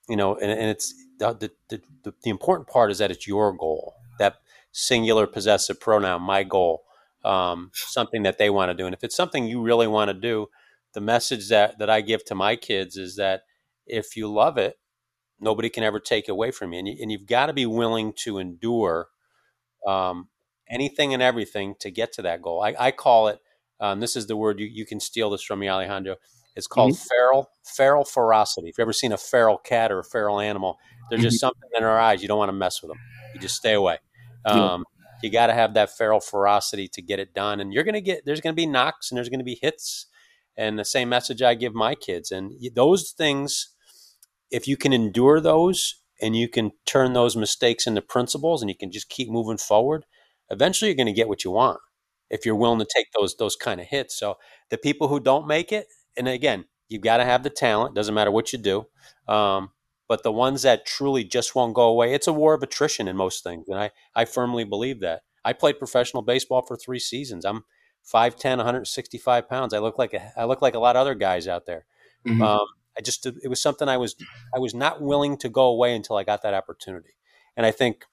[0.09, 3.55] you know, and, and it's the, the, the, the important part is that it's your
[3.55, 3.93] goal.
[4.19, 4.37] That
[4.71, 6.83] singular possessive pronoun, my goal,
[7.23, 8.85] um, something that they want to do.
[8.85, 10.47] And if it's something you really want to do,
[10.93, 13.41] the message that that I give to my kids is that
[13.85, 14.77] if you love it,
[15.39, 17.65] nobody can ever take it away from you, and, you, and you've got to be
[17.65, 19.07] willing to endure
[19.85, 20.27] um,
[20.69, 22.63] anything and everything to get to that goal.
[22.63, 23.39] I, I call it.
[23.79, 26.15] Um, this is the word you, you can steal this from me, Alejandro.
[26.55, 27.07] It's called mm-hmm.
[27.07, 28.69] feral feral ferocity.
[28.69, 31.47] If you've ever seen a feral cat or a feral animal, there's just mm-hmm.
[31.47, 32.23] something in our eyes.
[32.23, 32.99] You don't want to mess with them.
[33.33, 33.99] You just stay away.
[34.45, 35.17] Um, yeah.
[35.21, 37.59] You got to have that feral ferocity to get it done.
[37.59, 39.59] And you're going to get there's going to be knocks and there's going to be
[39.61, 40.07] hits.
[40.57, 42.31] And the same message I give my kids.
[42.31, 43.75] And those things,
[44.51, 48.75] if you can endure those and you can turn those mistakes into principles and you
[48.75, 50.05] can just keep moving forward,
[50.49, 51.79] eventually you're going to get what you want
[52.29, 54.17] if you're willing to take those those kind of hits.
[54.17, 54.37] So
[54.69, 57.95] the people who don't make it, and again, you've got to have the talent.
[57.95, 58.87] Doesn't matter what you do.
[59.27, 59.71] Um,
[60.07, 63.17] but the ones that truly just won't go away, it's a war of attrition in
[63.17, 65.21] most things, and I I firmly believe that.
[65.43, 67.45] I played professional baseball for three seasons.
[67.45, 67.63] I'm
[68.03, 69.73] 5'10", 165 pounds.
[69.73, 71.85] I look like a, I look like a lot of other guys out there.
[72.25, 72.41] Mm-hmm.
[72.41, 74.15] Um, I just it was something I was
[74.55, 77.15] I was not willing to go away until I got that opportunity,
[77.55, 78.05] and I think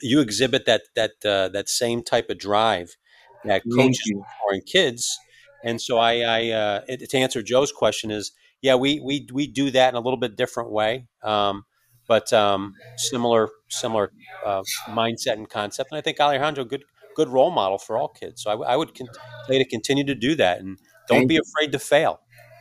[0.00, 2.96] you exhibit that that uh, that same type of drive
[3.44, 4.12] that coaches
[4.48, 5.18] are in kids
[5.64, 9.70] and so I, I uh, to answer Joe's question is, yeah, we we we do
[9.70, 11.64] that in a little bit different way, um,
[12.06, 14.12] but um, similar similar
[14.44, 15.90] uh, mindset and concept.
[15.90, 16.84] And I think Alejandro good
[17.16, 18.42] good role model for all kids.
[18.42, 19.08] So I, I would con-
[19.48, 22.20] to continue to do that and don't Thank be afraid to fail.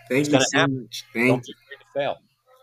[0.09, 0.81] Thank it's you so happen.
[0.83, 1.05] much.
[1.13, 2.17] Thank don't be afraid to fail.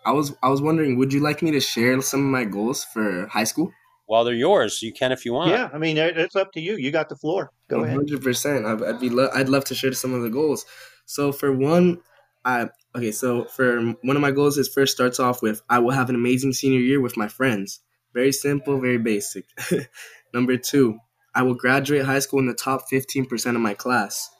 [0.04, 2.84] I was I was wondering, would you like me to share some of my goals
[2.84, 3.72] for high school?
[4.08, 4.82] Well, they're yours.
[4.82, 5.50] You can if you want.
[5.50, 6.74] Yeah, I mean, it's up to you.
[6.76, 7.52] You got the floor.
[7.68, 7.84] Go 100%.
[7.84, 7.96] ahead.
[7.96, 8.66] Hundred percent.
[8.66, 9.08] I'd be.
[9.08, 10.66] Lo- I'd love to share some of the goals.
[11.06, 12.00] So for one,
[12.44, 13.12] I okay.
[13.12, 16.16] So for one of my goals is first starts off with I will have an
[16.16, 17.80] amazing senior year with my friends.
[18.12, 19.44] Very simple, very basic.
[20.34, 20.98] Number two,
[21.34, 24.30] I will graduate high school in the top fifteen percent of my class.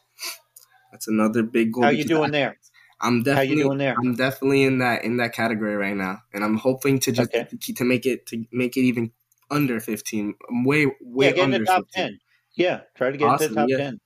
[0.91, 1.85] That's another big goal.
[1.85, 2.57] How you doing I, there?
[3.01, 3.95] I'm definitely doing there?
[3.99, 7.49] I'm definitely in that in that category right now, and I'm hoping to just okay.
[7.49, 9.13] to, to make it to make it even
[9.51, 12.05] under 15, I'm way way yeah, get under in the top 15.
[12.05, 12.21] 10.
[12.55, 13.77] Yeah, try to get awesome, into the top yeah.
[13.77, 14.01] 10.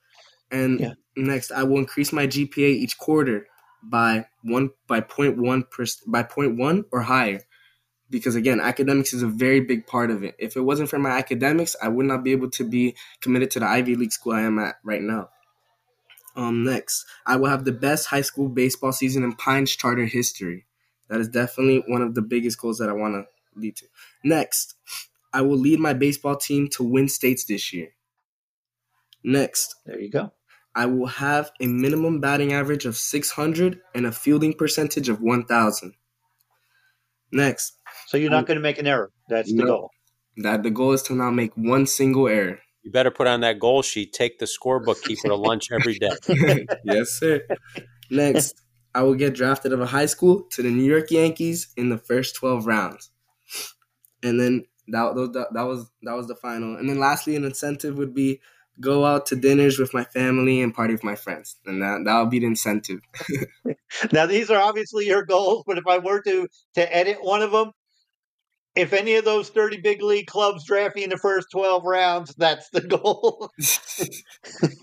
[0.51, 0.93] And yeah.
[1.17, 3.47] next, I will increase my GPA each quarter
[3.83, 7.43] by one by point one per, by point one or higher,
[8.11, 10.35] because again, academics is a very big part of it.
[10.39, 13.61] If it wasn't for my academics, I would not be able to be committed to
[13.61, 15.31] the Ivy League school I am at right now.
[16.37, 20.67] Um, next, I will have the best high school baseball season in Pines charter history.
[21.09, 23.87] That is definitely one of the biggest goals that I want to lead to.
[24.25, 24.75] Next,
[25.33, 27.91] I will lead my baseball team to win states this year.
[29.23, 30.33] Next, there you go.
[30.75, 35.95] I will have a minimum batting average of 600 and a fielding percentage of 1000.
[37.31, 37.79] Next.
[38.07, 39.13] So you're not going to make an error.
[39.29, 39.91] That's the no, goal.
[40.39, 42.59] That the goal is to not make one single error.
[42.85, 44.13] You better put on that goal sheet.
[44.13, 46.11] Take the scorebook, keep it to lunch every day.
[46.85, 47.41] yes, sir.
[48.11, 48.63] Next,
[48.95, 51.97] I will get drafted out of high school to the New York Yankees in the
[51.97, 53.11] first 12 rounds.
[54.23, 56.77] And then that, that that was that was the final.
[56.77, 58.41] And then lastly, an incentive would be
[58.81, 62.21] go out to dinners with my family and party with my friends, and that that
[62.21, 63.01] would be the incentive.
[64.13, 67.53] now these are obviously your goals, but if I were to to edit one of
[67.53, 67.73] them,
[68.77, 72.35] if any of those 30 big league clubs draft me in the first 12 rounds,
[72.37, 73.51] that's the goal.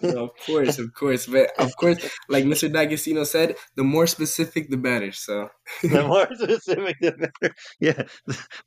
[0.18, 1.26] of course, of course.
[1.28, 1.98] But of course,
[2.30, 2.72] like Mr.
[2.72, 5.12] D'Agostino said, the more specific, the better.
[5.12, 5.50] So
[5.82, 7.56] the more specific, the better.
[7.80, 8.04] Yeah.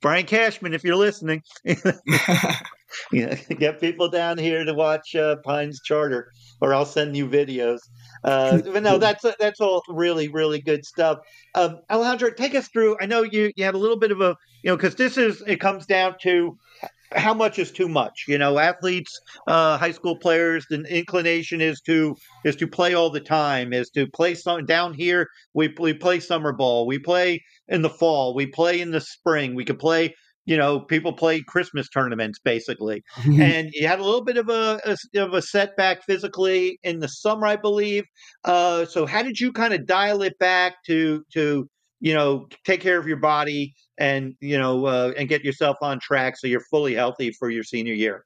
[0.02, 1.42] Brian Cashman, if you're listening,
[3.12, 7.78] yeah, get people down here to watch uh, Pines Charter, or I'll send you videos.
[8.24, 11.18] Uh, but no, that's that's all really really good stuff.
[11.54, 12.96] Um, Alejandro, take us through.
[13.00, 15.42] I know you you had a little bit of a you know because this is
[15.46, 16.56] it comes down to
[17.12, 18.24] how much is too much.
[18.26, 23.10] You know, athletes, uh, high school players, the inclination is to is to play all
[23.10, 23.72] the time.
[23.72, 25.28] Is to play some down here.
[25.52, 26.86] We we play summer ball.
[26.86, 28.34] We play in the fall.
[28.34, 29.54] We play in the spring.
[29.54, 30.14] We could play
[30.46, 34.80] you know, people play Christmas tournaments basically, and you had a little bit of a,
[34.84, 38.04] a, of a setback physically in the summer, I believe.
[38.44, 41.68] Uh, so, how did you kind of dial it back to to
[42.00, 45.98] you know take care of your body and you know uh, and get yourself on
[46.00, 48.24] track so you're fully healthy for your senior year?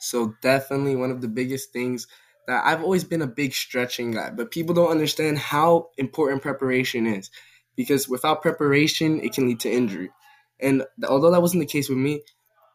[0.00, 2.08] So, definitely one of the biggest things
[2.48, 7.06] that I've always been a big stretching guy, but people don't understand how important preparation
[7.06, 7.30] is
[7.76, 10.10] because without preparation, it can lead to injury.
[10.62, 12.22] And although that wasn't the case with me,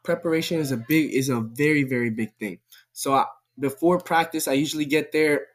[0.04, 2.60] preparation is a big is a very very big thing.
[2.94, 3.26] So I,
[3.60, 5.48] before practice, I usually get there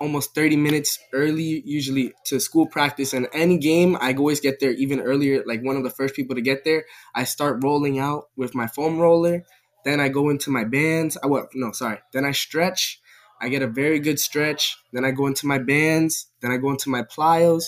[0.00, 4.70] almost 30 minutes early usually to school practice and any game i always get there
[4.70, 6.84] even earlier like one of the first people to get there
[7.16, 9.42] i start rolling out with my foam roller
[9.84, 13.00] then i go into my bands i what no sorry then i stretch
[13.40, 14.76] I get a very good stretch.
[14.92, 16.26] Then I go into my bands.
[16.40, 17.64] Then I go into my plyos,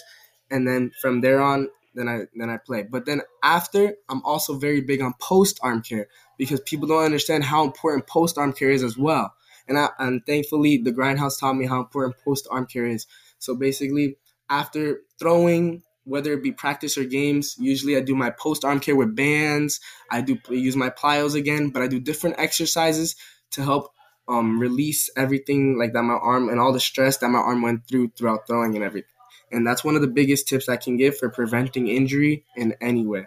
[0.51, 1.69] and then from there on,
[2.01, 2.83] then I then I play.
[2.83, 6.09] But then after, I'm also very big on post arm care
[6.39, 9.35] because people don't understand how important post arm care is as well.
[9.69, 13.07] And I, and thankfully, the grindhouse taught me how important post arm care is.
[13.39, 14.17] So basically,
[14.49, 18.97] after throwing, whether it be practice or games, usually I do my post arm care
[18.97, 19.81] with bands.
[20.11, 23.15] I do use my plyos again, but I do different exercises
[23.53, 23.93] to help
[24.29, 27.87] um, release everything like that my arm and all the stress that my arm went
[27.87, 29.10] through throughout throwing and everything.
[29.53, 33.07] And that's one of the biggest tips I can give for preventing injury in any
[33.07, 33.27] way.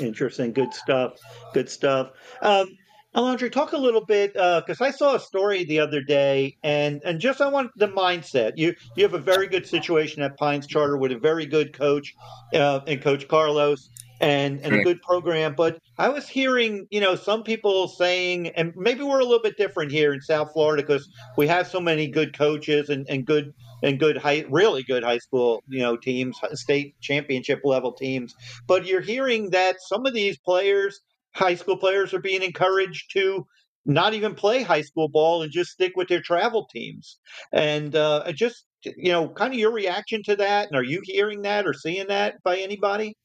[0.00, 0.52] Interesting.
[0.52, 1.18] Good stuff.
[1.52, 2.10] Good stuff.
[2.42, 2.76] Um,
[3.14, 7.00] Alondre, talk a little bit because uh, I saw a story the other day, and
[7.02, 8.52] and just I want the mindset.
[8.56, 12.14] You you have a very good situation at Pines Charter with a very good coach,
[12.52, 13.88] uh, and Coach Carlos,
[14.20, 15.54] and and a good program.
[15.54, 19.56] But I was hearing, you know, some people saying, and maybe we're a little bit
[19.56, 23.54] different here in South Florida because we have so many good coaches and, and good
[23.82, 28.34] and good high, really good high school, you know, teams, state championship level teams.
[28.66, 31.00] But you're hearing that some of these players,
[31.34, 33.46] high school players, are being encouraged to
[33.84, 37.18] not even play high school ball and just stick with their travel teams.
[37.52, 40.68] And uh, just, you know, kind of your reaction to that.
[40.68, 43.16] And are you hearing that or seeing that by anybody?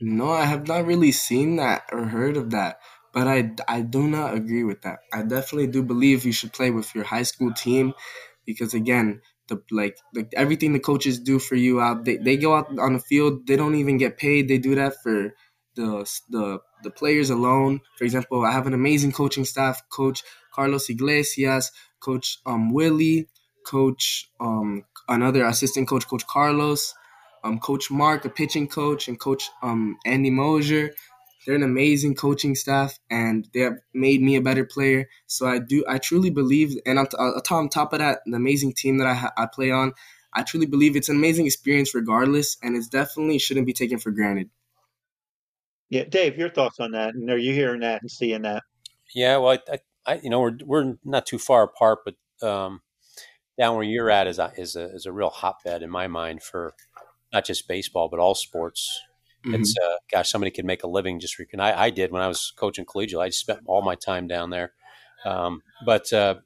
[0.00, 2.78] No, I have not really seen that or heard of that,
[3.14, 4.98] but I, I do not agree with that.
[5.12, 7.94] I definitely do believe you should play with your high school team
[8.44, 12.54] because again, the like like everything the coaches do for you out they, they go
[12.56, 14.48] out on the field, they don't even get paid.
[14.48, 15.34] They do that for
[15.74, 17.80] the the the players alone.
[17.96, 23.28] For example, I have an amazing coaching staff, coach Carlos Iglesias, coach um Willie,
[23.64, 26.94] coach um another assistant coach, coach Carlos
[27.46, 30.94] um, Coach Mark, a pitching coach, and Coach um, Andy Mosier.
[31.46, 35.08] They're an amazing coaching staff, and they have made me a better player.
[35.26, 38.98] So I do, I truly believe, and on, on top of that, the amazing team
[38.98, 39.92] that I, ha- I play on,
[40.34, 44.10] I truly believe it's an amazing experience regardless, and it's definitely shouldn't be taken for
[44.10, 44.50] granted.
[45.88, 47.14] Yeah, Dave, your thoughts on that?
[47.14, 48.64] And are you hearing that and seeing that?
[49.14, 52.82] Yeah, well, I, I you know, we're we're not too far apart, but um,
[53.56, 56.42] down where you're at is a, is a is a real hotbed in my mind
[56.42, 56.74] for
[57.32, 59.00] not just baseball, but all sports.
[59.46, 59.54] Mm-hmm.
[59.54, 61.38] It's uh, gosh, somebody could make a living just.
[61.38, 63.20] Rec- I, I did when I was coaching collegiate.
[63.20, 64.72] I spent all my time down there.
[65.24, 66.36] Um, but uh,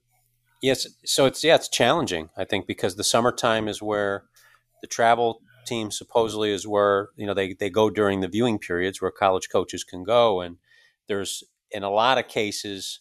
[0.62, 2.30] yes, so it's yeah, it's challenging.
[2.36, 4.24] I think because the summertime is where
[4.82, 9.00] the travel team supposedly is where you know they they go during the viewing periods
[9.00, 10.56] where college coaches can go, and
[11.08, 13.00] there's in a lot of cases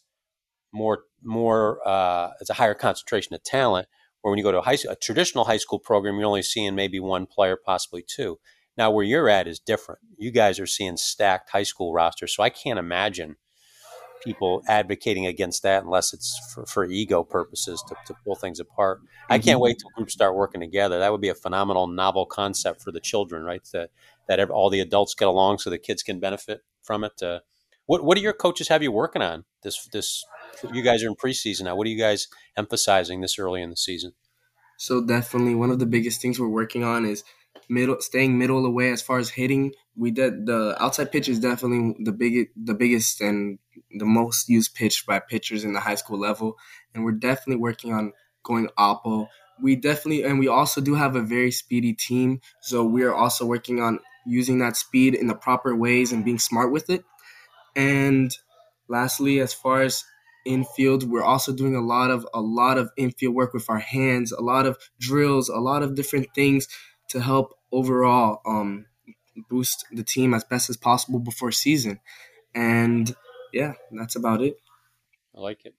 [0.72, 3.88] more more uh, it's a higher concentration of talent
[4.22, 6.76] Where when you go to a, high, a traditional high school program, you're only seeing
[6.76, 8.40] maybe one player, possibly two.
[8.80, 10.00] Now, where you're at is different.
[10.18, 13.36] You guys are seeing stacked high school rosters, so I can't imagine
[14.24, 19.00] people advocating against that unless it's for, for ego purposes to, to, pull things apart.
[19.00, 19.34] Mm-hmm.
[19.34, 20.98] I can't wait till groups start working together.
[20.98, 23.62] That would be a phenomenal, novel concept for the children, right?
[23.74, 23.90] That
[24.30, 27.22] that all the adults get along so the kids can benefit from it.
[27.22, 27.40] Uh,
[27.86, 30.24] what what do your coaches have you working on this this
[30.74, 31.76] you guys are in preseason now.
[31.76, 34.14] What are you guys emphasizing this early in the season?
[34.78, 37.26] So definitely one of the biggest things we're working on is
[37.70, 39.74] middle staying middle away as far as hitting.
[39.96, 43.60] We did the outside pitch is definitely the biggest the biggest and
[43.92, 46.58] the most used pitch by pitchers in the high school level.
[46.94, 49.28] And we're definitely working on going oppo.
[49.62, 52.42] We definitely and we also do have a very speedy team.
[52.62, 56.40] So we are also working on using that speed in the proper ways and being
[56.40, 57.04] smart with it.
[57.76, 58.32] And
[58.88, 60.04] lastly, as far as
[60.46, 61.10] infield.
[61.10, 64.42] We're also doing a lot of a lot of infield work with our hands, a
[64.42, 66.68] lot of drills, a lot of different things
[67.10, 68.86] to help overall um,
[69.50, 72.00] boost the team as best as possible before season.
[72.54, 73.16] And
[73.54, 74.58] yeah, that's about it.
[75.36, 75.76] I like it.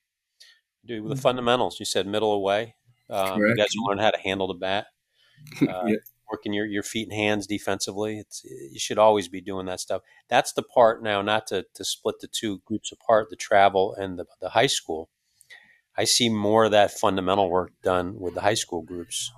[0.86, 1.78] Do the fundamentals.
[1.78, 2.74] You said middle away.
[3.10, 4.86] Um, you guys learn how to handle the bat.
[5.62, 5.96] Uh, yeah
[6.30, 8.18] working your, your feet and hands defensively.
[8.18, 10.02] It's you should always be doing that stuff.
[10.28, 14.18] That's the part now, not to, to split the two groups apart, the travel and
[14.18, 15.10] the, the high school.
[15.96, 19.32] I see more of that fundamental work done with the high school groups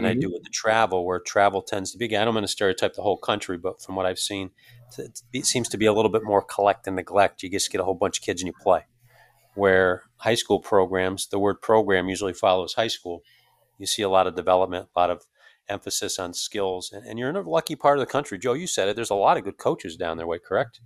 [0.00, 0.18] than mm-hmm.
[0.18, 2.16] I do with the travel, where travel tends to be.
[2.16, 4.50] I don't want to stereotype the whole country, but from what I've seen,
[5.32, 7.42] it seems to be a little bit more collect and neglect.
[7.42, 8.86] You just get a whole bunch of kids and you play.
[9.54, 13.22] Where high school programs, the word program usually follows high school.
[13.78, 15.24] You see a lot of development, a lot of
[15.68, 16.92] emphasis on skills.
[16.92, 18.38] And, and, you're in a lucky part of the country.
[18.38, 18.96] Joe, you said it.
[18.96, 20.80] There's a lot of good coaches down there, way correct?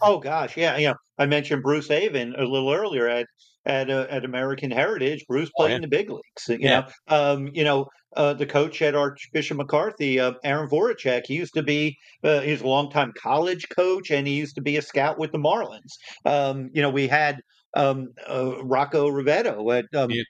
[0.00, 0.76] Oh gosh, yeah.
[0.76, 3.26] You know, I mentioned Bruce Avon a little earlier at
[3.66, 5.24] at uh, at American Heritage.
[5.28, 5.76] Bruce played oh, yeah.
[5.76, 6.48] in the big leagues.
[6.48, 6.88] You yeah.
[7.08, 7.86] know, um, you know,
[8.16, 11.22] uh, the coach at Archbishop McCarthy, uh, Aaron Voracek.
[11.26, 14.76] He used to be uh, he's a longtime college coach, and he used to be
[14.76, 15.98] a scout with the Marlins.
[16.24, 17.40] Um, you know, we had
[17.74, 20.22] um, uh, Rocco Rivetto at um, Yeah.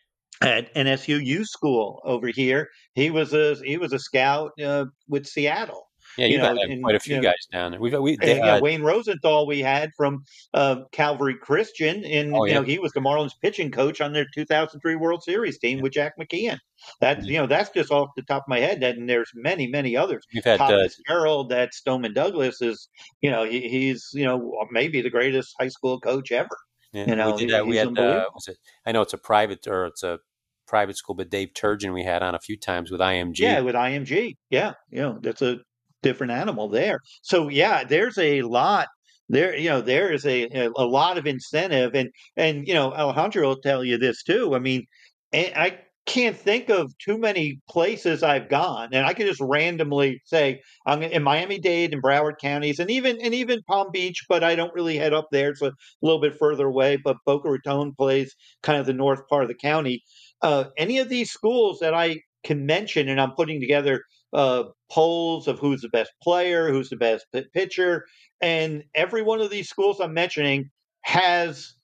[0.43, 2.69] at NSU U School over here.
[2.95, 5.88] He was a he was a scout uh, with Seattle.
[6.19, 7.81] Yeah, you you've know, had and, quite a few you know, guys down there.
[7.81, 12.45] We've we And, yeah, uh, Wayne Rosenthal we had from uh, Calvary Christian, and Oh,
[12.45, 15.93] you know he was the Marlins pitching coach on their 2003 World Series team with
[15.93, 16.59] Jack McKeon.
[17.01, 17.29] That's Mhm.
[17.31, 18.83] you know that's just off the top of my head.
[18.83, 20.25] And there's many many others.
[20.35, 22.89] we've had uh, Todd Fitz-Gerald at Stoneman Douglas is
[23.21, 26.49] you know he, he's you know maybe the greatest high school coach ever.
[26.93, 27.67] yeah, you know, we did he- that.
[27.67, 28.57] We had uh, was it?
[28.87, 30.19] I know it's a private or it's a
[30.67, 33.39] private school, but Dave Turgeon we had on a few times with IMG.
[33.39, 34.37] Yeah, with IMG.
[34.51, 35.59] Yeah, you know, that's a
[36.03, 37.01] different animal there.
[37.23, 38.89] So yeah, there's a lot
[39.29, 39.57] there.
[39.57, 43.61] You know, there is a a lot of incentive, and and you know, Alejandro will
[43.61, 44.55] tell you this too.
[44.55, 44.85] I mean,
[45.33, 50.63] I can't think of too many places I've gone, and I can just randomly say
[50.87, 54.55] I'm in Miami Dade and Broward counties, and even and even Palm Beach, but I
[54.55, 55.51] don't really head up there.
[55.51, 55.73] It's a
[56.03, 56.97] little bit further away.
[56.97, 60.03] But Boca Raton plays kind of the north part of the county.
[60.41, 64.03] Uh, any of these schools that I can mention, and I'm putting together
[64.33, 68.07] uh, polls of who's the best player, who's the best p- pitcher,
[68.41, 70.71] and every one of these schools I'm mentioning
[71.03, 71.75] has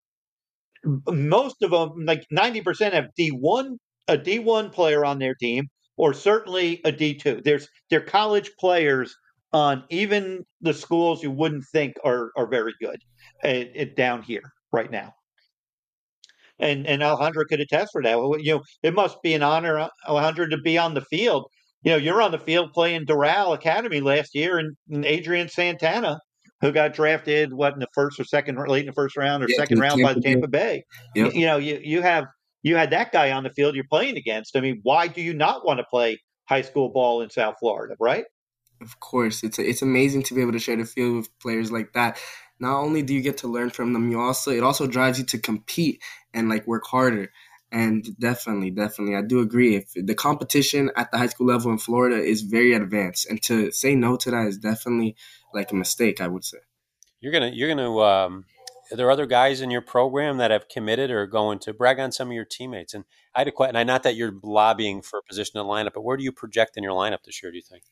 [1.09, 3.79] most of them, like 90%, have D1
[4.09, 7.41] a D1 player on their team, or certainly a D2.
[7.43, 9.15] There's they're college players
[9.53, 12.99] on even the schools you wouldn't think are are very good
[13.45, 14.43] uh, uh, down here
[14.73, 15.15] right now.
[16.59, 18.17] And and Alejandro could attest for that.
[18.41, 21.47] You know, it must be an honor, uh, Alejandro, to be on the field.
[21.85, 26.19] You know, you're on the field playing Doral Academy last year, and, and Adrian Santana,
[26.61, 29.47] who got drafted what in the first or second, late in the first round or
[29.49, 30.33] Yeah, second round by Tampa Bay.
[30.33, 30.85] Tampa Bay.
[31.15, 31.35] Yep.
[31.35, 32.25] You know, you you have
[32.63, 34.57] you had that guy on the field you're playing against.
[34.57, 36.19] I mean, why do you not want to play
[36.49, 38.25] high school ball in South Florida, right?
[38.81, 41.93] Of course, it's it's amazing to be able to share the field with players like
[41.93, 42.19] that.
[42.61, 45.25] Not only do you get to learn from them, you also it also drives you
[45.27, 47.31] to compete and like work harder.
[47.75, 49.75] And definitely, definitely, I do agree.
[49.75, 53.73] If the competition at the high school level in Florida is very advanced, and to
[53.73, 55.17] say no to that is definitely
[55.53, 56.59] like a mistake, I would say.
[57.19, 57.93] You're gonna you're gonna.
[57.99, 58.45] Um,
[58.93, 62.13] are there other guys in your program that have committed or going to brag on
[62.13, 62.95] some of your teammates?
[62.95, 63.05] And
[63.35, 63.75] I had a question.
[63.75, 66.31] And not that you're lobbying for a position in the lineup, but where do you
[66.31, 67.51] project in your lineup this year?
[67.51, 67.83] Do you think?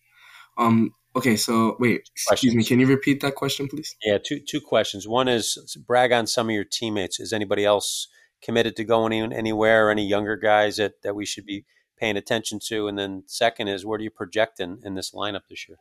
[0.59, 0.95] Um.
[1.16, 1.35] Okay.
[1.35, 2.09] So wait.
[2.30, 2.62] Excuse me.
[2.62, 3.97] Can you repeat that question, please?
[4.05, 5.09] Yeah, two two questions.
[5.09, 7.18] One is brag on some of your teammates.
[7.18, 8.07] Is anybody else
[8.43, 9.86] committed to going any- anywhere?
[9.86, 11.64] Or any younger guys that, that we should be
[11.97, 12.88] paying attention to?
[12.88, 15.78] And then second is where do you project in, in this lineup this year?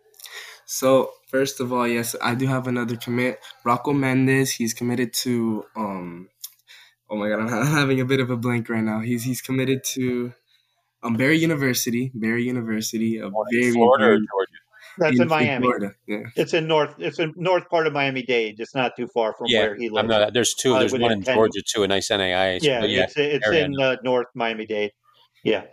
[0.65, 3.39] So first of all, yes, I do have another commit.
[3.65, 6.29] Rocco Mendez, he's committed to um
[7.09, 9.01] oh my god, I'm having a bit of a blank right now.
[9.01, 10.33] He's he's committed to
[11.03, 14.60] um Barry University, Barry University, very Florida or Georgia?
[14.97, 15.63] That's in, Miami.
[15.63, 15.93] Florida.
[16.07, 16.23] Yeah.
[16.35, 16.95] It's in north.
[16.97, 18.59] It's in north part of Miami Dade.
[18.59, 20.03] It's not too far from Yeah, where he lives.
[20.03, 20.33] I'm not.
[20.33, 20.75] There's two.
[20.75, 21.83] Uh, There's one in 10 Georgia too.
[21.83, 22.59] A nice NAIA.
[22.61, 24.91] yeah, yeah, it's it's in uh, North Miami Dade.
[25.43, 25.63] Yeah,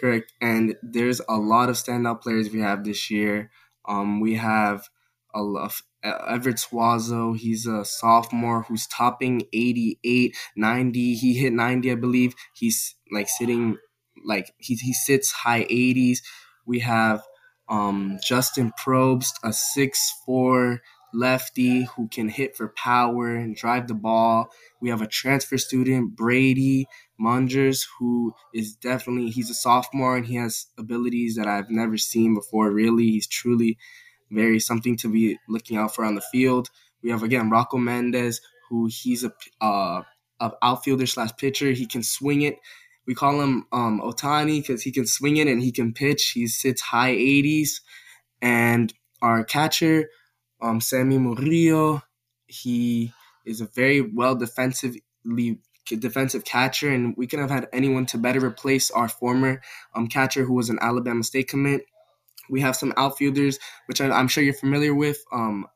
[0.00, 0.32] Correct.
[0.40, 3.50] And there's a lot of standout players we have this year.
[3.86, 4.88] Um, we have
[5.34, 5.72] a lot.
[6.02, 11.14] Everett Swazo, he's a sophomore who's topping 88, 90.
[11.14, 12.34] He hit 90, I believe.
[12.54, 13.76] He's like sitting,
[14.24, 16.20] like he, he sits high 80s.
[16.66, 17.22] We have
[17.70, 20.80] um, Justin Probst, a 6'4
[21.12, 24.48] lefty who can hit for power and drive the ball.
[24.80, 26.86] We have a transfer student, Brady
[27.20, 32.34] Mungers, who is definitely he's a sophomore and he has abilities that I've never seen
[32.34, 32.70] before.
[32.70, 33.78] Really, he's truly
[34.30, 36.70] very something to be looking out for on the field.
[37.02, 40.02] We have again Rocco Mendez, who he's a uh,
[40.40, 41.70] a outfielder slash pitcher.
[41.72, 42.56] He can swing it.
[43.06, 46.30] We call him um, Ohtani because he can swing it and he can pitch.
[46.30, 47.80] He sits high 80s.
[48.42, 48.92] And
[49.22, 50.08] our catcher,
[50.60, 52.02] um, Sammy Murillo,
[52.46, 53.12] he
[53.44, 55.02] is a very well defensively
[55.86, 59.60] defensive catcher, and we couldn't have had anyone to better replace our former
[59.94, 61.82] um, catcher who was an Alabama State commit.
[62.48, 65.18] We have some outfielders, which I, I'm sure you're familiar with.
[65.32, 65.66] Um,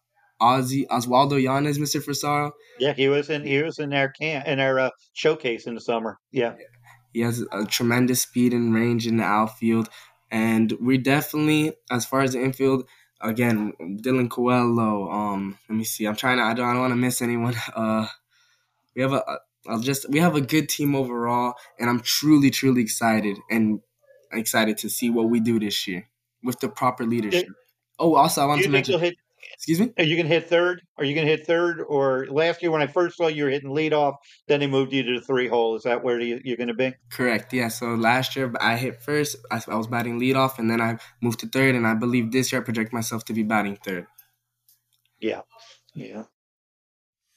[0.43, 2.03] Ozzy Oswaldo Yanez, Mr.
[2.03, 2.51] Frisaro.
[2.79, 2.93] yeah.
[2.93, 6.19] He was in he was in our camp in our uh, showcase in the summer.
[6.33, 6.55] Yeah,
[7.15, 9.89] He has a tremendous speed and range in the outfield.
[10.31, 12.87] And we definitely, as far as the infield,
[13.21, 15.09] again, Dylan Coelho.
[15.09, 16.07] Um, let me see.
[16.07, 16.43] I'm trying to.
[16.43, 17.55] I don't, I don't want to miss anyone.
[17.75, 18.07] Uh,
[18.95, 19.39] we have a,
[19.69, 23.81] a just we have a good team overall, and I'm truly, truly excited and
[24.33, 26.09] excited to see what we do this year
[26.45, 27.49] with the proper leadership.
[27.99, 29.01] Oh, also, I want to mention.
[29.01, 29.17] hit?
[29.55, 29.93] Excuse me.
[29.99, 30.83] Are you going to hit third?
[30.99, 31.81] Are you going to hit third?
[31.81, 34.17] Or last year when I first saw you were hitting leadoff,
[34.49, 35.77] then they moved you to the three hole.
[35.77, 36.95] Is that where you, you're going to be?
[37.11, 37.53] Correct.
[37.53, 37.69] Yeah.
[37.69, 39.37] So last year I hit first.
[39.51, 41.75] I, I was batting leadoff, and then I moved to third.
[41.75, 44.07] And I believe this year I project myself to be batting third.
[45.21, 45.41] Yeah,
[45.95, 46.25] yeah,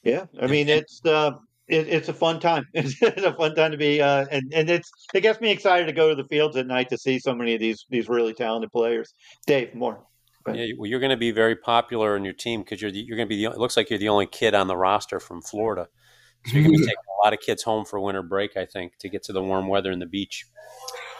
[0.02, 0.26] yeah.
[0.40, 1.32] I mean, it's uh,
[1.68, 2.66] it, it's a fun time.
[2.74, 5.92] It's, a fun time to be, uh, and and it's it gets me excited to
[5.92, 8.70] go to the fields at night to see so many of these these really talented
[8.72, 9.12] players.
[9.46, 9.74] Dave,
[10.48, 10.56] more.
[10.56, 13.16] Yeah, well, you're going to be very popular in your team because you're the, you're
[13.16, 13.44] going to be.
[13.44, 15.88] The, it looks like you're the only kid on the roster from Florida,
[16.46, 18.56] so you're going to be taking a lot of kids home for winter break.
[18.56, 20.46] I think to get to the warm weather and the beach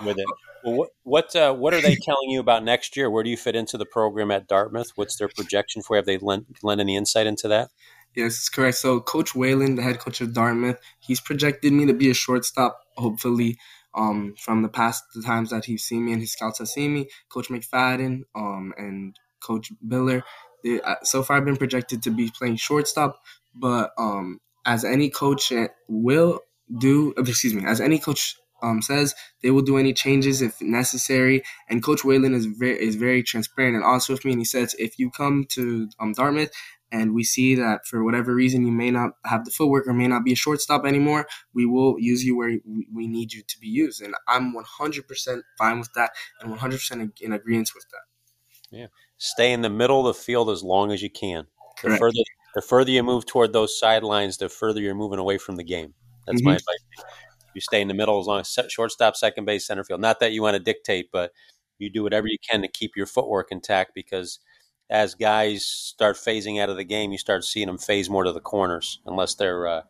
[0.04, 0.26] with it.
[0.64, 3.10] Well, what what uh, what are they telling you about next year?
[3.10, 4.92] Where do you fit into the program at Dartmouth?
[4.96, 5.96] What's their projection for?
[5.96, 5.98] You?
[5.98, 7.70] Have they lent, lent any insight into that?
[8.14, 8.78] Yes, it's correct.
[8.78, 12.80] So Coach Whalen, the head coach of Dartmouth, he's projected me to be a shortstop.
[12.96, 13.58] Hopefully,
[13.98, 16.94] um, from the past the times that he's seen me and his scouts have seen
[16.94, 20.22] me, Coach McFadden, um, and Coach Biller.
[20.62, 23.20] They, uh, so far, I've been projected to be playing shortstop,
[23.54, 25.52] but um, as any coach
[25.88, 26.40] will
[26.78, 30.60] do, uh, excuse me, as any coach um, says, they will do any changes if
[30.60, 31.42] necessary.
[31.68, 34.74] And Coach Whalen is very is very transparent and honest with me, and he says
[34.78, 36.50] if you come to um, Dartmouth
[36.90, 40.08] and we see that for whatever reason you may not have the footwork or may
[40.08, 42.58] not be a shortstop anymore, we will use you where
[42.94, 44.00] we need you to be used.
[44.02, 48.76] And I'm 100% fine with that and 100% in agreement with that.
[48.76, 48.86] Yeah.
[49.18, 51.46] Stay in the middle of the field as long as you can.
[51.82, 52.20] The further,
[52.54, 55.94] the further you move toward those sidelines, the further you're moving away from the game.
[56.26, 56.50] That's mm-hmm.
[56.50, 57.06] my advice.
[57.54, 60.00] You stay in the middle as long as shortstop, second base, center field.
[60.00, 61.32] Not that you want to dictate, but
[61.78, 64.38] you do whatever you can to keep your footwork intact because–
[64.90, 68.32] as guys start phasing out of the game, you start seeing them phase more to
[68.32, 69.82] the corners, unless they're uh,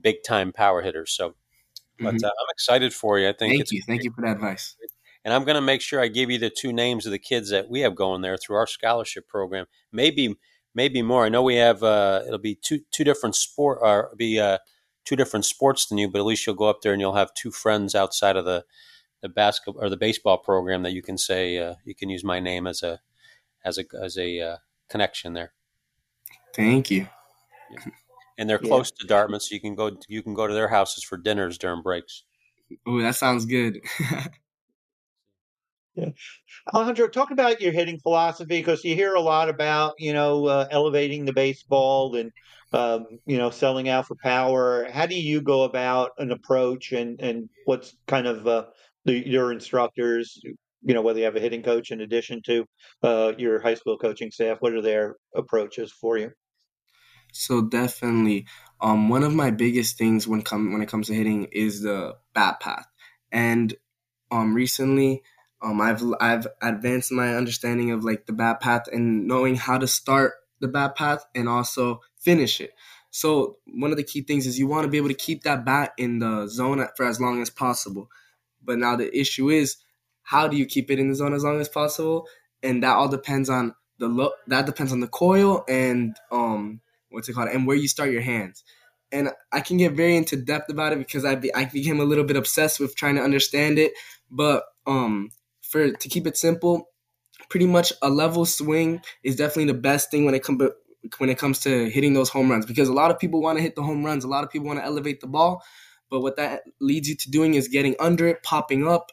[0.00, 1.12] big time power hitters.
[1.12, 1.34] So,
[1.98, 2.24] but mm-hmm.
[2.24, 3.28] uh, I'm excited for you.
[3.28, 3.54] I think.
[3.54, 3.82] Thank you.
[3.86, 4.76] Thank you for that advice.
[5.24, 7.50] And I'm going to make sure I give you the two names of the kids
[7.50, 9.66] that we have going there through our scholarship program.
[9.92, 10.34] Maybe,
[10.74, 11.26] maybe more.
[11.26, 11.82] I know we have.
[11.82, 14.58] Uh, it'll be two two different sport or be uh,
[15.04, 17.34] two different sports than you, but at least you'll go up there and you'll have
[17.34, 18.64] two friends outside of the
[19.22, 22.40] the basketball or the baseball program that you can say uh, you can use my
[22.40, 23.00] name as a
[23.64, 24.56] as a as a uh,
[24.88, 25.52] connection there.
[26.54, 27.06] Thank you.
[27.70, 27.92] Yeah.
[28.38, 31.04] And they're close to Dartmouth, so you can go you can go to their houses
[31.04, 32.24] for dinners during breaks.
[32.86, 33.80] Oh, that sounds good.
[35.94, 36.10] yeah.
[36.72, 40.66] Alejandro, talk about your hitting philosophy because you hear a lot about you know uh,
[40.70, 42.32] elevating the baseball and
[42.72, 44.88] um, you know selling out for power.
[44.90, 48.64] How do you go about an approach and and what's kind of uh,
[49.04, 50.40] the, your instructors
[50.82, 52.64] you know, whether you have a hitting coach in addition to
[53.02, 56.30] uh, your high school coaching staff, what are their approaches for you?
[57.32, 58.46] So definitely,
[58.80, 62.16] um, one of my biggest things when come when it comes to hitting is the
[62.34, 62.86] bat path,
[63.30, 63.74] and
[64.30, 65.22] um, recently,
[65.62, 69.86] um, I've I've advanced my understanding of like the bat path and knowing how to
[69.86, 72.72] start the bat path and also finish it.
[73.10, 75.64] So one of the key things is you want to be able to keep that
[75.64, 78.08] bat in the zone for as long as possible.
[78.62, 79.76] But now the issue is
[80.30, 82.28] how do you keep it in the zone as long as possible?
[82.62, 84.34] And that all depends on the look.
[84.46, 88.20] That depends on the coil and um, what's it called, and where you start your
[88.20, 88.62] hands.
[89.10, 92.04] And I can get very into depth about it because I be, I became a
[92.04, 93.92] little bit obsessed with trying to understand it.
[94.30, 95.30] But um,
[95.62, 96.90] for to keep it simple,
[97.48, 100.62] pretty much a level swing is definitely the best thing when it comes
[101.18, 103.62] when it comes to hitting those home runs because a lot of people want to
[103.62, 104.22] hit the home runs.
[104.22, 105.64] A lot of people want to elevate the ball,
[106.08, 109.10] but what that leads you to doing is getting under it, popping up,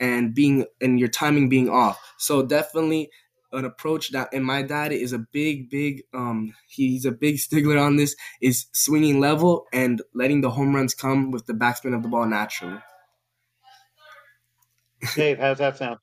[0.00, 2.14] and being and your timing being off.
[2.18, 3.10] So definitely
[3.52, 7.78] an approach that and my dad is a big big um he's a big stickler
[7.78, 12.02] on this is swinging level and letting the home runs come with the backspin of
[12.02, 12.78] the ball naturally.
[15.14, 15.98] Dave, how's that sound?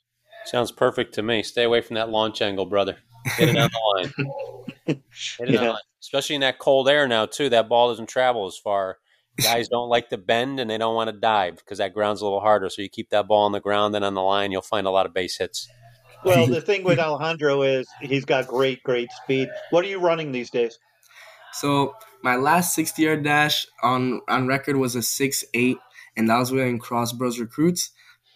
[0.45, 1.43] Sounds perfect to me.
[1.43, 2.97] Stay away from that launch angle, brother.
[3.37, 4.63] Hit it on the line.
[4.85, 4.99] Hit
[5.39, 5.59] it yeah.
[5.59, 5.81] on the line.
[6.01, 7.49] Especially in that cold air now too.
[7.49, 8.99] That ball doesn't travel as far
[9.41, 12.25] guys don't like to bend and they don't want to dive because that ground's a
[12.25, 12.69] little harder.
[12.69, 14.91] So you keep that ball on the ground and on the line, you'll find a
[14.91, 15.67] lot of base hits.
[16.23, 19.49] Well, the thing with Alejandro is he's got great, great speed.
[19.69, 20.79] What are you running these days?
[21.53, 25.77] So my last 60 yard dash on on record was a six eight,
[26.17, 27.91] and that was in Crossbros Recruits.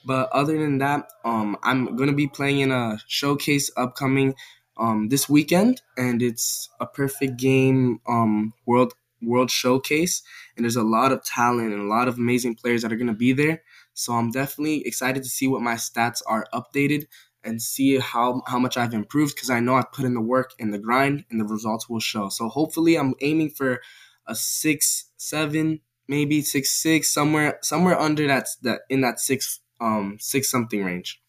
[0.05, 4.35] But other than that, um, I'm gonna be playing in a showcase upcoming
[4.77, 10.21] um, this weekend, and it's a perfect game um, World World Showcase,
[10.55, 13.07] and there's a lot of talent and a lot of amazing players that are going
[13.07, 13.63] to be there.
[13.93, 17.05] So I'm definitely excited to see what my stats are updated
[17.43, 20.51] and see how how much I've improved because I know I've put in the work
[20.59, 22.29] and the grind, and the results will show.
[22.29, 23.81] So hopefully, I'm aiming for
[24.27, 30.17] a six seven, maybe six six, somewhere somewhere under that that in that six um
[30.19, 31.21] six something range.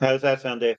[0.00, 0.76] How does that sound, Dave?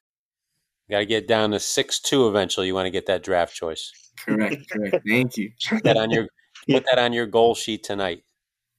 [0.89, 2.67] Got to get down to six two eventually.
[2.67, 3.91] You want to get that draft choice.
[4.25, 4.69] Correct.
[4.69, 5.05] Correct.
[5.07, 5.51] Thank you.
[5.69, 6.27] Put that on your
[6.69, 8.23] put that on your goal sheet tonight.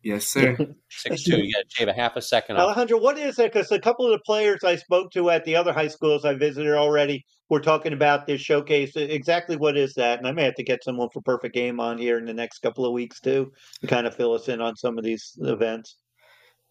[0.02, 0.56] Yes, sir.
[0.88, 1.38] Six two.
[1.38, 2.68] You got to shave a half a second off.
[2.68, 3.52] Alejandro, what is it?
[3.52, 6.34] Because a couple of the players I spoke to at the other high schools I
[6.34, 8.92] visited already were talking about this showcase.
[8.94, 10.18] Exactly what is that?
[10.18, 12.61] And I may have to get someone for Perfect Game on here in the next
[12.61, 15.96] couple of weeks too, to kind of fill us in on some of these events.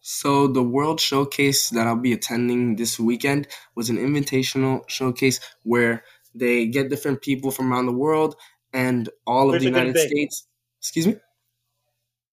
[0.00, 6.04] So the World Showcase that I'll be attending this weekend was an invitational showcase where
[6.34, 8.36] they get different people from around the world
[8.72, 9.98] and all Where's of the United?
[9.98, 10.46] States.
[10.80, 11.16] Excuse me.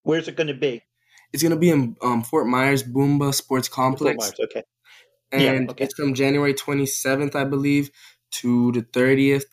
[0.04, 0.84] Where's it going to be?
[1.34, 4.64] It's gonna be in um, Fort Myers Boomba Sports Complex, Fort Myers, Okay.
[5.34, 5.84] Yeah, and okay.
[5.84, 7.90] it's from January 27th, I believe,
[8.40, 9.44] to the 30th.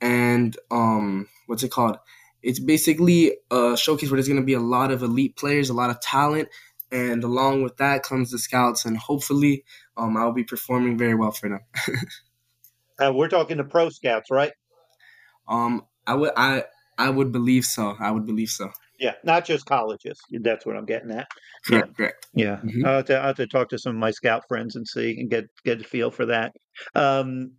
[0.00, 1.98] And um, what's it called?
[2.42, 5.90] It's basically a showcase where there's gonna be a lot of elite players, a lot
[5.90, 6.48] of talent,
[6.90, 9.64] and along with that comes the scouts, and hopefully,
[9.96, 11.60] um, I'll be performing very well for them.
[12.98, 14.52] Uh, we're talking to pro scouts, right?
[15.48, 16.64] Um, I would, I,
[16.98, 17.94] I would believe so.
[18.00, 18.70] I would believe so.
[18.98, 20.18] Yeah, not just colleges.
[20.30, 21.28] That's what I'm getting at.
[21.66, 22.26] Correct, correct.
[22.32, 22.86] Yeah, Mhm.
[22.86, 25.18] I'll, have to, I'll have to talk to some of my scout friends and see
[25.20, 26.52] and get get a feel for that.
[26.94, 27.52] Um,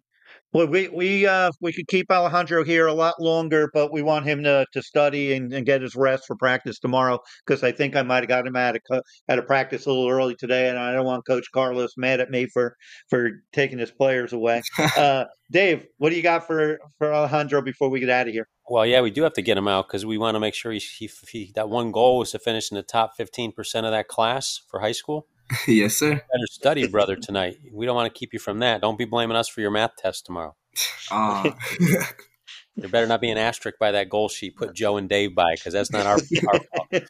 [0.53, 4.25] well, we we uh, we could keep Alejandro here a lot longer, but we want
[4.25, 7.95] him to to study and, and get his rest for practice tomorrow because I think
[7.95, 10.69] I might have got him out of co- out of practice a little early today,
[10.69, 12.75] and I don't want Coach Carlos mad at me for
[13.09, 14.61] for taking his players away.
[14.97, 18.47] uh, Dave, what do you got for for Alejandro before we get out of here?
[18.69, 20.71] Well, yeah, we do have to get him out because we want to make sure
[20.71, 23.91] he, he, he that one goal was to finish in the top fifteen percent of
[23.91, 25.27] that class for high school.
[25.67, 26.15] yes, sir.
[26.15, 27.57] Better study, brother, tonight.
[27.71, 28.81] We don't want to keep you from that.
[28.81, 30.55] Don't be blaming us for your math test tomorrow.
[31.11, 31.51] Uh,
[32.77, 34.55] There better not be an asterisk by that goal sheet.
[34.55, 37.03] Put Joe and Dave by because that's not our, our fault.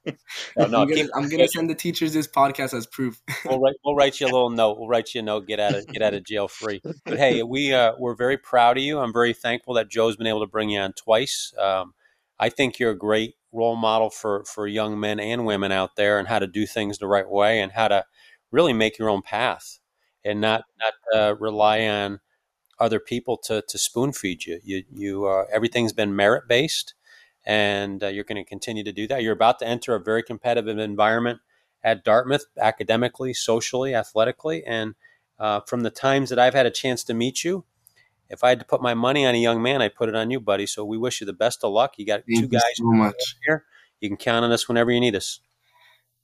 [0.55, 3.21] No, no, I'm, gonna, I'm gonna send the teachers this podcast as proof.
[3.43, 4.79] we'll write we'll write you a little note.
[4.79, 5.45] We'll write you a note.
[5.45, 6.81] Get out of get out of jail free.
[7.03, 8.99] But hey, we uh, we're very proud of you.
[8.99, 11.53] I'm very thankful that Joe's been able to bring you on twice.
[11.59, 11.93] Um,
[12.39, 16.17] I think you're a great role model for for young men and women out there
[16.17, 18.05] and how to do things the right way and how to
[18.51, 19.79] really make your own path
[20.23, 22.19] and not not uh, rely on
[22.79, 24.59] other people to to spoon feed you.
[24.63, 26.93] You you uh, everything's been merit based,
[27.45, 29.23] and uh, you're going to continue to do that.
[29.23, 31.39] You're about to enter a very competitive environment
[31.83, 34.95] at Dartmouth, academically, socially, athletically, and
[35.39, 37.65] uh, from the times that I've had a chance to meet you.
[38.29, 40.29] If I had to put my money on a young man, I'd put it on
[40.29, 40.65] you, buddy.
[40.65, 41.93] So we wish you the best of luck.
[41.97, 43.37] You got Thank two guys so much.
[43.45, 43.63] here.
[44.01, 45.39] You can count on us whenever you need us.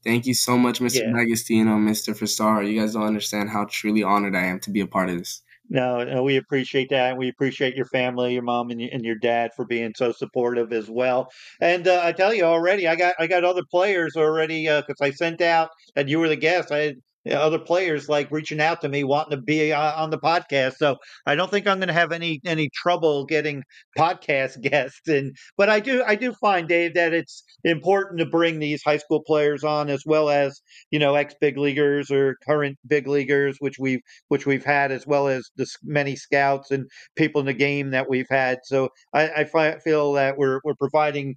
[0.04, 1.00] Thank you so much, Mr.
[1.00, 1.14] Yeah.
[1.14, 2.16] D'Agostino, Mr.
[2.16, 2.70] Frisaro.
[2.70, 5.42] You guys don't understand how truly honored I am to be a part of this.
[5.70, 7.12] No, no, we appreciate that.
[7.12, 10.12] And we appreciate your family, your mom and your, and your dad for being so
[10.12, 11.32] supportive as well.
[11.62, 15.12] And uh, I tell you already, I got I got other players already because I
[15.12, 16.72] sent out that you were the guest.
[16.72, 17.00] I had uh,
[17.32, 20.76] other players like reaching out to me wanting to be uh, on the podcast.
[20.76, 23.64] So I don't think I'm going to have any any trouble getting
[23.98, 25.08] podcast guests.
[25.08, 28.98] And but I do I do find Dave that it's important to bring these high
[28.98, 30.62] school players on as well as
[30.92, 35.08] you know ex big leaguers or current big leaguers, which we've which we've had, as
[35.08, 38.60] well as the many scouts and people in the game that we've had.
[38.64, 41.36] So I, I feel that we're we're providing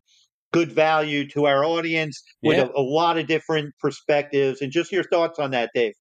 [0.53, 2.69] good value to our audience with Yeah.
[2.75, 4.61] a, a lot of different perspectives.
[4.63, 5.95] And just your thoughts on that, Dave.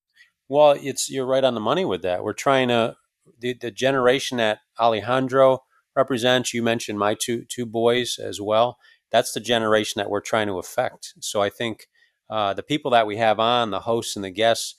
[0.47, 2.23] Well, it's you're right on the money with that.
[2.23, 2.95] We're trying to
[3.39, 5.63] the, the generation that Alejandro
[5.95, 6.53] represents.
[6.53, 8.77] You mentioned my two two boys as well.
[9.11, 11.13] That's the generation that we're trying to affect.
[11.19, 11.87] So I think
[12.29, 14.75] uh, the people that we have on, the hosts and the guests,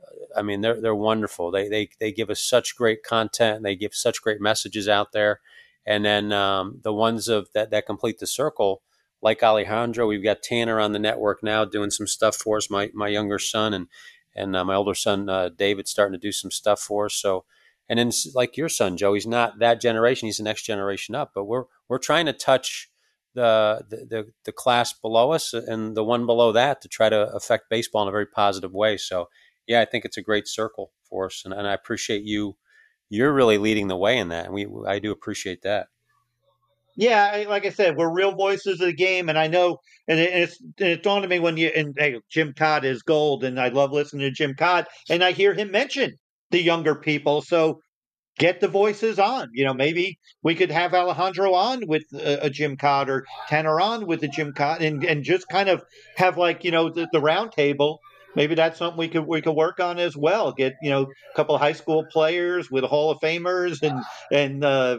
[0.00, 1.50] uh, I mean, they're they're wonderful.
[1.50, 3.64] They they they give us such great content.
[3.64, 5.40] They give such great messages out there.
[5.86, 8.82] And then um, the ones of that that complete the circle,
[9.22, 12.70] like Alejandro, we've got Tanner on the network now doing some stuff for us.
[12.70, 13.88] My my younger son and
[14.34, 17.14] and uh, my older son uh, David's starting to do some stuff for us.
[17.14, 17.44] So,
[17.88, 21.32] and then like your son Joe, he's not that generation; he's the next generation up.
[21.34, 22.88] But we're we're trying to touch
[23.34, 27.28] the the the, the class below us and the one below that to try to
[27.32, 28.96] affect baseball in a very positive way.
[28.96, 29.28] So,
[29.66, 32.56] yeah, I think it's a great circle for us, and, and I appreciate you.
[33.12, 35.88] You're really leading the way in that, and we I do appreciate that.
[37.00, 40.34] Yeah, like I said, we're real voices of the game, and I know, and it,
[40.34, 43.58] it's and it dawned on me when you and hey, Jim Kaat is gold, and
[43.58, 46.18] I love listening to Jim Kaat, and I hear him mention
[46.50, 47.40] the younger people.
[47.40, 47.80] So
[48.38, 49.48] get the voices on.
[49.54, 53.80] You know, maybe we could have Alejandro on with a, a Jim Kaat or Tanner
[53.80, 55.82] on with a Jim Kaat, and and just kind of
[56.18, 57.98] have like you know the, the round table.
[58.36, 60.52] Maybe that's something we could we could work on as well.
[60.52, 64.62] Get you know a couple of high school players with Hall of Famers and and
[64.62, 64.98] uh,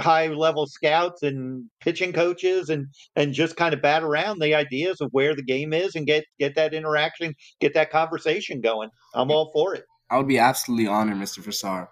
[0.00, 5.00] high level scouts and pitching coaches and and just kind of bat around the ideas
[5.00, 8.90] of where the game is and get get that interaction, get that conversation going.
[9.14, 9.84] I'm all for it.
[10.10, 11.42] I would be absolutely honored, Mr.
[11.42, 11.88] Frisaro.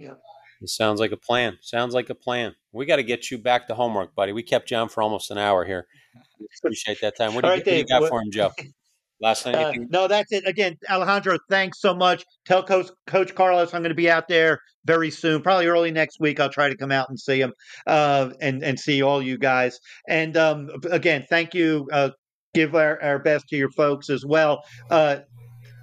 [0.00, 1.58] It sounds like a plan.
[1.60, 2.54] Sounds like a plan.
[2.72, 4.32] We got to get you back to homework, buddy.
[4.32, 5.86] We kept you on for almost an hour here.
[6.64, 7.34] Appreciate that time.
[7.34, 8.50] What do you, right, what do you got what, for him, Joe?
[9.20, 9.54] Last night?
[9.54, 10.46] Uh, no, that's it.
[10.46, 12.24] Again, Alejandro, thanks so much.
[12.44, 16.18] Tell Coach, Coach Carlos I'm going to be out there very soon, probably early next
[16.20, 16.40] week.
[16.40, 17.52] I'll try to come out and see him
[17.86, 19.78] uh, and and see all you guys.
[20.08, 21.88] And um, again, thank you.
[21.92, 22.10] Uh,
[22.54, 24.62] give our, our best to your folks as well.
[24.90, 25.18] Uh,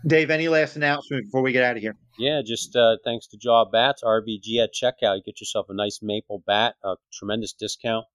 [0.07, 1.95] Dave, any last announcement before we get out of here?
[2.17, 5.17] Yeah, just uh, thanks to Jaw Bats, RVG at checkout.
[5.17, 8.05] You get yourself a nice maple bat, a tremendous discount,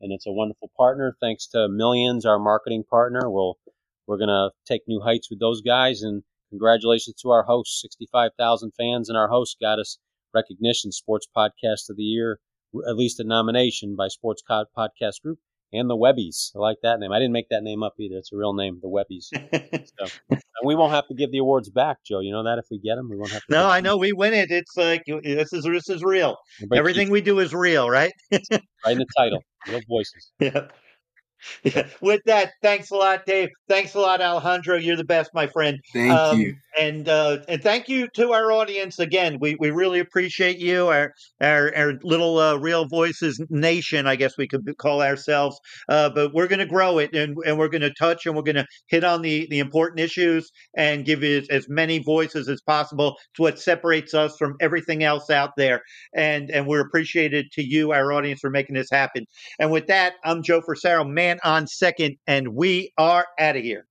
[0.00, 1.16] and it's a wonderful partner.
[1.20, 3.30] Thanks to Millions, our marketing partner.
[3.30, 3.58] We'll
[4.06, 7.80] we're gonna take new heights with those guys, and congratulations to our host.
[7.80, 9.98] Sixty-five thousand fans, and our host got us
[10.34, 12.38] recognition, Sports Podcast of the Year,
[12.88, 15.38] at least a nomination by Sports Podcast Group
[15.72, 16.52] and the Webbies.
[16.54, 17.12] I like that name.
[17.12, 18.16] I didn't make that name up either.
[18.16, 19.26] It's a real name, the Webbies.
[19.98, 22.20] so, and we won't have to give the awards back, Joe.
[22.20, 23.52] You know that if we get them, we won't have to.
[23.52, 24.50] No, I know we win it.
[24.50, 26.36] It's like this is this is real.
[26.58, 28.12] Everybody Everything keeps, we do is real, right?
[28.32, 28.40] right
[28.86, 30.32] in the title, real voices.
[30.38, 30.68] Yeah.
[31.62, 31.86] Yeah.
[32.00, 33.50] With that, thanks a lot, Dave.
[33.68, 34.76] Thanks a lot, Alejandro.
[34.76, 35.78] You're the best, my friend.
[35.92, 36.56] Thank um, you.
[36.78, 39.38] And uh, and thank you to our audience again.
[39.40, 44.36] We we really appreciate you, our our, our little uh, Real Voices Nation, I guess
[44.36, 45.58] we could call ourselves.
[45.88, 48.42] Uh, but we're going to grow it, and and we're going to touch, and we're
[48.42, 52.46] going to hit on the the important issues, and give you as, as many voices
[52.46, 53.16] as possible.
[53.30, 55.80] It's what separates us from everything else out there.
[56.14, 59.24] And and we're appreciated to you, our audience, for making this happen.
[59.58, 63.86] And with that, I'm Joe Frisaro, man on second, and we are out of here.